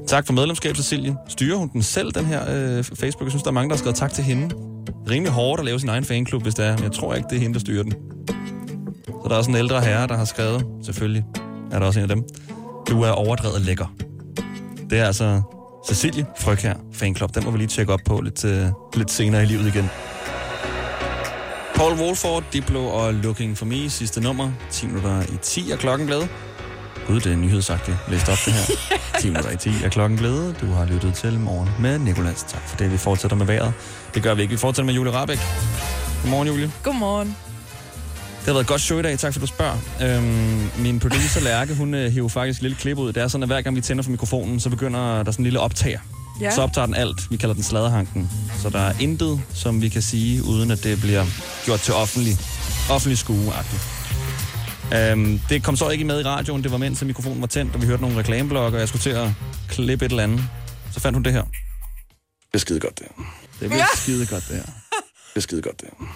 Tak 0.07 0.25
for 0.25 0.33
medlemskab, 0.33 0.75
Cecilie. 0.75 1.15
Styrer 1.27 1.57
hun 1.57 1.69
den 1.73 1.83
selv, 1.83 2.11
den 2.11 2.25
her 2.25 2.41
øh, 2.49 2.83
Facebook? 2.83 3.23
Jeg 3.23 3.31
synes, 3.31 3.43
der 3.43 3.49
er 3.49 3.53
mange, 3.53 3.69
der 3.69 3.75
har 3.75 3.79
skrevet 3.79 3.95
tak 3.95 4.13
til 4.13 4.23
hende. 4.23 4.55
Rimelig 5.09 5.31
hårdt 5.33 5.59
at 5.59 5.65
lave 5.65 5.79
sin 5.79 5.89
egen 5.89 6.05
fanklub, 6.05 6.43
hvis 6.43 6.55
det 6.55 6.65
er, 6.65 6.75
men 6.75 6.83
jeg 6.83 6.91
tror 6.91 7.13
ikke, 7.13 7.27
det 7.29 7.35
er 7.35 7.39
hende, 7.39 7.53
der 7.53 7.59
styrer 7.59 7.83
den. 7.83 7.93
Så 9.07 9.23
der 9.23 9.29
er 9.29 9.37
også 9.37 9.49
en 9.49 9.57
ældre 9.57 9.81
herre, 9.81 10.07
der 10.07 10.17
har 10.17 10.25
skrevet, 10.25 10.65
selvfølgelig 10.83 11.25
er 11.71 11.79
der 11.79 11.85
også 11.85 11.99
en 11.99 12.09
af 12.09 12.15
dem, 12.15 12.23
du 12.89 13.01
er 13.01 13.11
overdrevet 13.11 13.61
lækker. 13.61 13.95
Det 14.89 14.99
er 14.99 15.05
altså 15.05 15.41
Cecilie 15.87 16.25
Fryg 16.39 16.57
her, 16.57 16.75
Fanklub. 16.93 17.35
Den 17.35 17.43
må 17.43 17.51
vi 17.51 17.57
lige 17.57 17.67
tjekke 17.67 17.93
op 17.93 17.99
på 18.05 18.21
lidt, 18.21 18.45
øh, 18.45 18.67
lidt 18.95 19.11
senere 19.11 19.43
i 19.43 19.45
livet 19.45 19.75
igen. 19.75 19.89
Paul 21.81 21.99
Wolford, 21.99 22.43
Diplo 22.53 22.87
og 22.87 23.13
Looking 23.13 23.57
for 23.57 23.65
Me, 23.65 23.89
sidste 23.89 24.21
nummer. 24.21 24.51
10 24.71 24.87
minutter 24.87 25.21
i 25.23 25.37
10 25.41 25.71
er 25.71 25.75
klokken 25.75 26.07
blevet. 26.07 26.29
Gud, 27.07 27.19
det 27.19 27.31
er 27.31 27.35
nyhedsagtigt. 27.35 27.97
Læst 28.07 28.29
op 28.29 28.37
det 28.45 28.53
her. 28.53 28.75
10 29.21 29.27
minutter 29.27 29.51
i 29.51 29.57
10 29.57 29.69
er 29.83 29.89
klokken 29.89 30.17
blevet. 30.17 30.61
Du 30.61 30.65
har 30.65 30.85
lyttet 30.85 31.13
til 31.13 31.39
morgen 31.39 31.69
med 31.79 31.99
Nikolas. 31.99 32.43
Tak 32.43 32.61
for 32.67 32.77
det. 32.77 32.91
Vi 32.91 32.97
fortsætter 32.97 33.37
med 33.37 33.45
vejret. 33.45 33.73
Det 34.13 34.23
gør 34.23 34.33
vi 34.33 34.41
ikke. 34.41 34.51
Vi 34.51 34.57
fortsætter 34.57 34.85
med 34.85 34.93
Julie 34.93 35.13
Rabeck. 35.13 35.39
Godmorgen, 36.21 36.47
Julie. 36.47 36.71
Godmorgen. 36.83 37.27
Det 38.39 38.45
har 38.45 38.53
været 38.53 38.63
et 38.63 38.67
godt 38.67 38.81
show 38.81 38.99
i 38.99 39.01
dag. 39.01 39.19
Tak 39.19 39.33
for, 39.33 39.39
du 39.39 39.47
spørger. 39.47 39.77
Øhm, 40.01 40.69
min 40.79 40.99
producer, 40.99 41.41
Lærke, 41.41 41.75
hun 41.75 41.93
øh, 41.93 42.11
hiver 42.11 42.29
faktisk 42.29 42.59
et 42.59 42.63
lille 42.63 42.77
klip 42.77 42.97
ud. 42.97 43.13
Det 43.13 43.23
er 43.23 43.27
sådan, 43.27 43.43
at 43.43 43.49
hver 43.49 43.61
gang 43.61 43.75
vi 43.75 43.81
tænder 43.81 44.03
for 44.03 44.11
mikrofonen, 44.11 44.59
så 44.59 44.69
begynder 44.69 45.23
der 45.23 45.31
sådan 45.31 45.41
en 45.41 45.43
lille 45.43 45.59
optager. 45.59 45.99
Ja. 46.41 46.55
Så 46.55 46.61
optager 46.61 46.85
den 46.85 46.95
alt. 46.95 47.31
Vi 47.31 47.37
kalder 47.37 47.55
den 47.55 47.63
sladerhanken. 47.63 48.29
Så 48.61 48.69
der 48.69 48.79
er 48.79 48.93
intet, 48.99 49.41
som 49.53 49.81
vi 49.81 49.89
kan 49.89 50.01
sige, 50.01 50.43
uden 50.43 50.71
at 50.71 50.83
det 50.83 51.01
bliver 51.01 51.25
gjort 51.65 51.79
til 51.79 51.93
offentlig, 51.93 52.37
offentlig 52.89 53.17
skue 53.17 53.53
øhm, 54.95 55.39
Det 55.49 55.63
kom 55.63 55.75
så 55.75 55.89
ikke 55.89 56.05
med 56.05 56.21
i 56.21 56.23
radioen. 56.23 56.63
Det 56.63 56.71
var 56.71 56.77
mens 56.77 57.03
mikrofonen 57.03 57.41
var 57.41 57.47
tændt, 57.47 57.75
og 57.75 57.81
vi 57.81 57.87
hørte 57.87 58.01
nogle 58.01 58.17
reklameblokke, 58.17 58.77
og 58.77 58.79
jeg 58.79 58.87
skulle 58.87 59.01
til 59.01 59.09
at 59.09 59.29
klippe 59.69 60.05
et 60.05 60.09
eller 60.09 60.23
andet. 60.23 60.43
Så 60.93 60.99
fandt 60.99 61.15
hun 61.15 61.23
det 61.23 61.33
her. 61.33 61.43
Det 61.43 62.53
er 62.53 62.57
skide 62.57 62.79
godt, 62.79 62.99
det 62.99 63.07
her. 63.17 63.23
Det 63.59 63.65
er 63.65 63.69
virkelig 63.69 63.87
skide 63.95 64.25
godt, 64.25 64.47
det 64.47 64.55
her. 64.55 64.63
Det 64.63 65.35
er 65.35 65.41
skide 65.41 65.61
godt, 65.61 65.81
det 65.81 65.89
her. 65.99 66.07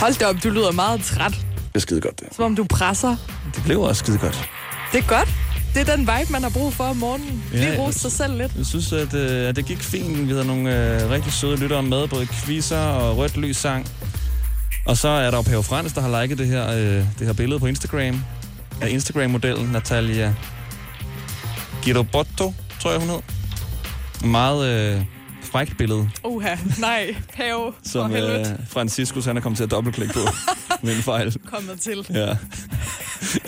Hold 0.00 0.18
da 0.18 0.26
op, 0.26 0.36
du 0.44 0.50
lyder 0.50 0.72
meget 0.72 1.04
træt. 1.04 1.32
Det 1.32 1.74
er 1.74 1.78
skide 1.78 2.00
godt, 2.00 2.20
det 2.20 2.26
her. 2.28 2.34
Som 2.34 2.44
om 2.44 2.56
du 2.56 2.64
presser. 2.64 3.16
Det 3.54 3.62
blev 3.64 3.80
også 3.80 3.98
skide 4.04 4.18
godt. 4.18 4.50
Det 4.92 4.98
er 4.98 5.08
godt. 5.08 5.28
Det 5.74 5.88
er 5.88 5.96
den 5.96 6.00
vibe, 6.00 6.32
man 6.32 6.42
har 6.42 6.50
brug 6.50 6.72
for 6.72 6.84
om 6.84 6.96
morgenen. 6.96 7.44
Ja, 7.52 7.58
Lige 7.58 7.78
rose 7.78 7.98
sig 7.98 8.12
selv 8.12 8.36
lidt. 8.38 8.52
Jeg 8.56 8.66
synes, 8.66 8.92
at, 8.92 9.14
øh, 9.14 9.48
at 9.48 9.56
det 9.56 9.64
gik 9.66 9.78
fint. 9.80 10.26
Vi 10.28 10.32
havde 10.32 10.46
nogle 10.46 11.02
øh, 11.02 11.10
rigtig 11.10 11.32
søde 11.32 11.56
lyttere 11.56 11.82
med, 11.82 12.08
både 12.08 12.26
quizzer 12.26 12.78
og 12.78 13.16
rødt 13.16 13.36
lys 13.36 13.56
sang. 13.56 13.86
Og 14.86 14.96
så 14.96 15.08
er 15.08 15.30
der 15.30 15.38
jo 15.38 15.42
Pave 15.42 15.62
Frans, 15.62 15.92
der 15.92 16.00
har 16.00 16.22
liket 16.22 16.38
det 16.38 16.46
her, 16.46 16.70
øh, 16.72 17.04
det 17.18 17.26
her 17.26 17.32
billede 17.32 17.60
på 17.60 17.66
Instagram. 17.66 18.24
Af 18.80 18.88
Instagram-modellen 18.88 19.72
Natalia 19.72 20.34
Girobotto, 21.82 22.54
tror 22.80 22.90
jeg, 22.90 23.00
hun 23.00 23.08
hed. 23.10 23.20
Meget 24.30 24.68
øh, 24.96 25.02
frækt 25.52 25.78
billede, 25.78 26.10
Uha, 26.24 26.54
nej, 26.78 27.14
pave. 27.36 27.72
som 27.84 28.12
øh, 28.12 28.46
Franciscus 28.68 29.24
han 29.24 29.36
er 29.36 29.40
kommet 29.40 29.56
til 29.56 29.64
at 29.64 29.70
dobbeltklikke 29.70 30.14
på 30.14 30.20
med 30.82 30.96
en 30.96 31.02
fejl. 31.02 31.36
Kommet 31.50 31.80
til. 31.80 32.06
Ja. 32.14 32.36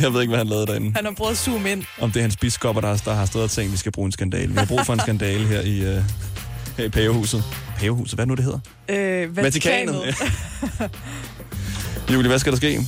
Jeg 0.01 0.13
ved 0.15 0.21
ikke, 0.21 0.31
hvad 0.31 0.39
han 0.39 0.47
lavede 0.47 0.67
derinde. 0.67 0.93
Han 0.97 1.05
har 1.05 1.13
prøvet 1.13 1.31
at 1.33 1.39
zoome 1.39 1.71
ind. 1.73 1.83
Om 2.01 2.11
det 2.13 2.21
er 2.21 2.23
hans 2.23 2.37
biskopper, 2.37 2.81
der, 2.81 2.89
har- 2.89 3.03
der 3.05 3.15
har 3.15 3.27
stået 3.27 3.45
og 3.45 3.51
tænkt, 3.51 3.69
at 3.69 3.73
vi 3.73 3.77
skal 3.79 3.93
bruge 3.93 4.07
en 4.07 4.13
skandale. 4.13 4.49
Vi 4.53 4.59
har 4.59 4.67
brug 4.67 4.81
for 4.87 4.93
en 4.93 5.01
skandale 5.01 5.47
her 5.47 5.61
i, 5.61 5.79
øh, 5.81 6.03
her 6.77 6.85
i 6.85 6.89
pavehuset. 6.89 7.45
Pavehuset, 7.79 8.15
hvad 8.19 8.27
nu 8.27 8.35
det 8.35 8.45
hedder? 8.45 8.59
Øh, 8.89 9.37
Vatikanet. 9.37 9.95
Vatikanet. 9.95 10.91
Julie, 12.13 12.29
hvad 12.29 12.39
skal 12.39 12.53
der 12.53 12.57
ske? 12.57 12.81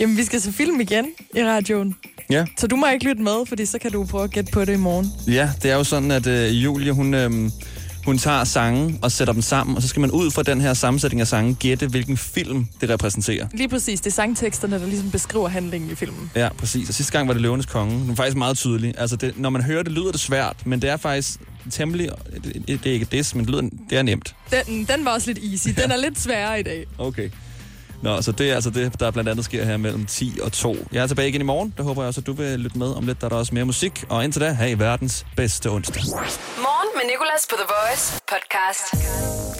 Jamen, 0.00 0.16
vi 0.16 0.24
skal 0.24 0.40
se 0.40 0.52
film 0.52 0.80
igen 0.80 1.06
i 1.36 1.44
radioen. 1.44 1.96
Ja. 2.30 2.44
Så 2.58 2.66
du 2.66 2.76
må 2.76 2.86
ikke 2.88 3.04
lytte 3.08 3.22
med, 3.22 3.46
fordi 3.48 3.66
så 3.66 3.78
kan 3.78 3.92
du 3.92 4.04
prøve 4.04 4.24
at 4.24 4.30
gætte 4.30 4.52
på 4.52 4.64
det 4.64 4.72
i 4.72 4.76
morgen. 4.76 5.12
Ja, 5.26 5.50
det 5.62 5.70
er 5.70 5.74
jo 5.76 5.84
sådan, 5.84 6.10
at 6.10 6.26
øh, 6.26 6.64
Julie, 6.64 6.92
hun, 6.92 7.14
øh, 7.14 7.50
hun 8.04 8.18
tager 8.18 8.44
sange 8.44 8.98
og 9.02 9.12
sætter 9.12 9.32
dem 9.32 9.42
sammen, 9.42 9.76
og 9.76 9.82
så 9.82 9.88
skal 9.88 10.00
man 10.00 10.10
ud 10.10 10.30
fra 10.30 10.42
den 10.42 10.60
her 10.60 10.74
sammensætning 10.74 11.20
af 11.20 11.26
sange 11.26 11.54
gætte, 11.54 11.86
hvilken 11.86 12.16
film 12.16 12.66
det 12.80 12.90
repræsenterer. 12.90 13.46
Lige 13.52 13.68
præcis, 13.68 14.00
det 14.00 14.10
er 14.10 14.14
sangteksterne, 14.14 14.78
der 14.78 14.86
ligesom 14.86 15.10
beskriver 15.10 15.48
handlingen 15.48 15.90
i 15.90 15.94
filmen. 15.94 16.30
Ja, 16.34 16.48
præcis. 16.58 16.88
Og 16.88 16.94
sidste 16.94 17.12
gang 17.12 17.28
var 17.28 17.34
det 17.34 17.42
Løvenes 17.42 17.66
Konge. 17.66 18.00
Den 18.00 18.10
er 18.10 18.14
faktisk 18.14 18.36
meget 18.36 18.56
tydelig. 18.56 18.94
Altså, 18.98 19.16
det, 19.16 19.38
når 19.38 19.50
man 19.50 19.62
hører 19.62 19.82
det, 19.82 19.92
lyder 19.92 20.10
det 20.10 20.20
svært, 20.20 20.56
men 20.66 20.82
det 20.82 20.90
er 20.90 20.96
faktisk 20.96 21.40
temmelig... 21.70 22.08
Det, 22.44 22.66
det 22.66 22.86
er 22.86 22.92
ikke 22.92 23.06
det, 23.12 23.34
men 23.34 23.44
det, 23.44 23.50
lyder, 23.50 23.70
det 23.90 23.98
er 23.98 24.02
nemt. 24.02 24.34
Den, 24.50 24.84
den 24.84 25.04
var 25.04 25.10
også 25.10 25.32
lidt 25.32 25.52
easy. 25.52 25.68
Den 25.82 25.90
er 25.90 25.96
lidt 25.96 26.20
sværere 26.20 26.60
i 26.60 26.62
dag. 26.62 26.86
Okay. 26.98 27.30
Nå, 28.02 28.22
så 28.22 28.32
det 28.32 28.50
er 28.50 28.54
altså 28.54 28.70
det, 28.70 29.00
der 29.00 29.10
blandt 29.10 29.30
andet 29.30 29.44
sker 29.44 29.64
her 29.64 29.76
mellem 29.76 30.06
10 30.06 30.38
og 30.42 30.52
2. 30.52 30.76
Jeg 30.92 31.02
er 31.02 31.06
tilbage 31.06 31.28
igen 31.28 31.40
i 31.40 31.44
morgen. 31.44 31.74
Der 31.76 31.82
håber 31.82 32.02
jeg 32.02 32.06
også, 32.08 32.20
at 32.20 32.26
du 32.26 32.32
vil 32.32 32.60
lytte 32.60 32.78
med 32.78 32.86
om 32.86 33.06
lidt. 33.06 33.20
Der 33.20 33.24
er 33.24 33.28
der 33.28 33.36
også 33.36 33.54
mere 33.54 33.64
musik. 33.64 34.04
Og 34.08 34.24
indtil 34.24 34.42
da, 34.42 34.52
have 34.52 34.78
verdens 34.78 35.26
bedste 35.36 35.70
onsdag. 35.70 36.02
Med 36.94 37.10
Nicolas 37.10 37.46
på 37.50 37.56
The 37.56 37.66
Voice 37.74 38.20
podcast. 38.32 38.92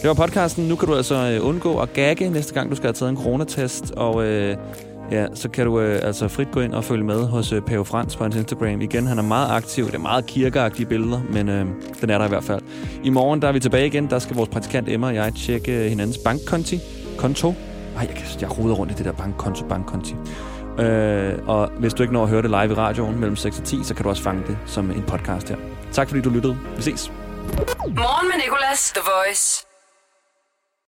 Det 0.02 0.08
var 0.08 0.14
podcasten. 0.14 0.68
Nu 0.68 0.76
kan 0.76 0.88
du 0.88 0.96
altså 0.96 1.14
øh, 1.14 1.46
undgå 1.46 1.80
at 1.80 1.92
gagge 1.92 2.30
næste 2.30 2.54
gang, 2.54 2.70
du 2.70 2.76
skal 2.76 2.86
have 2.86 2.92
taget 2.92 3.10
en 3.10 3.16
coronatest. 3.16 3.90
Og 3.90 4.24
øh, 4.24 4.56
ja, 5.10 5.26
så 5.34 5.48
kan 5.48 5.66
du 5.66 5.80
øh, 5.80 6.00
altså 6.02 6.28
frit 6.28 6.50
gå 6.52 6.60
ind 6.60 6.74
og 6.74 6.84
følge 6.84 7.04
med 7.04 7.26
hos 7.26 7.52
øh, 7.52 7.62
Pave 7.62 7.84
Frans 7.84 8.16
på 8.16 8.24
hans 8.24 8.36
Instagram. 8.36 8.80
Igen, 8.80 9.06
han 9.06 9.18
er 9.18 9.22
meget 9.22 9.50
aktiv. 9.50 9.86
Det 9.86 9.94
er 9.94 9.98
meget 9.98 10.26
kirkeagtige 10.26 10.86
billeder, 10.86 11.20
men 11.30 11.48
øh, 11.48 11.66
den 12.00 12.10
er 12.10 12.18
der 12.18 12.24
i 12.24 12.28
hvert 12.28 12.44
fald. 12.44 12.62
I 13.04 13.10
morgen 13.10 13.42
der 13.42 13.48
er 13.48 13.52
vi 13.52 13.60
tilbage 13.60 13.86
igen. 13.86 14.10
Der 14.10 14.18
skal 14.18 14.36
vores 14.36 14.48
praktikant 14.48 14.88
Emma 14.88 15.06
og 15.06 15.14
jeg 15.14 15.32
tjekke 15.34 15.72
øh, 15.72 15.88
hinandens 15.88 16.18
bankkonti. 16.18 16.80
Konto. 17.18 17.54
Ej, 17.96 18.06
jeg, 18.08 18.16
kan, 18.16 18.26
jeg 18.40 18.58
ruder 18.58 18.74
rundt 18.74 18.92
i 18.92 18.94
det 18.94 19.04
der 19.04 19.12
bankkonto, 19.12 19.64
bankkonti. 19.64 20.14
Øh, 20.78 21.38
og 21.46 21.68
hvis 21.78 21.94
du 21.94 22.02
ikke 22.02 22.14
når 22.14 22.22
at 22.22 22.28
høre 22.28 22.42
det 22.42 22.50
live 22.50 22.72
i 22.72 22.74
radioen 22.74 23.20
mellem 23.20 23.36
6 23.36 23.58
og 23.58 23.64
10, 23.64 23.84
så 23.84 23.94
kan 23.94 24.02
du 24.02 24.08
også 24.08 24.22
fange 24.22 24.42
det 24.46 24.58
som 24.66 24.90
en 24.90 25.02
podcast 25.02 25.48
her. 25.48 25.56
Tak 25.92 26.08
fordi 26.08 26.22
du 26.22 26.30
lyttede. 26.30 26.58
Vi 26.76 26.82
ses. 26.82 27.12
Morgen 27.86 28.28
med 28.28 28.36
Nicolas, 28.44 28.92
The 28.92 29.02
Voice. 29.02 29.69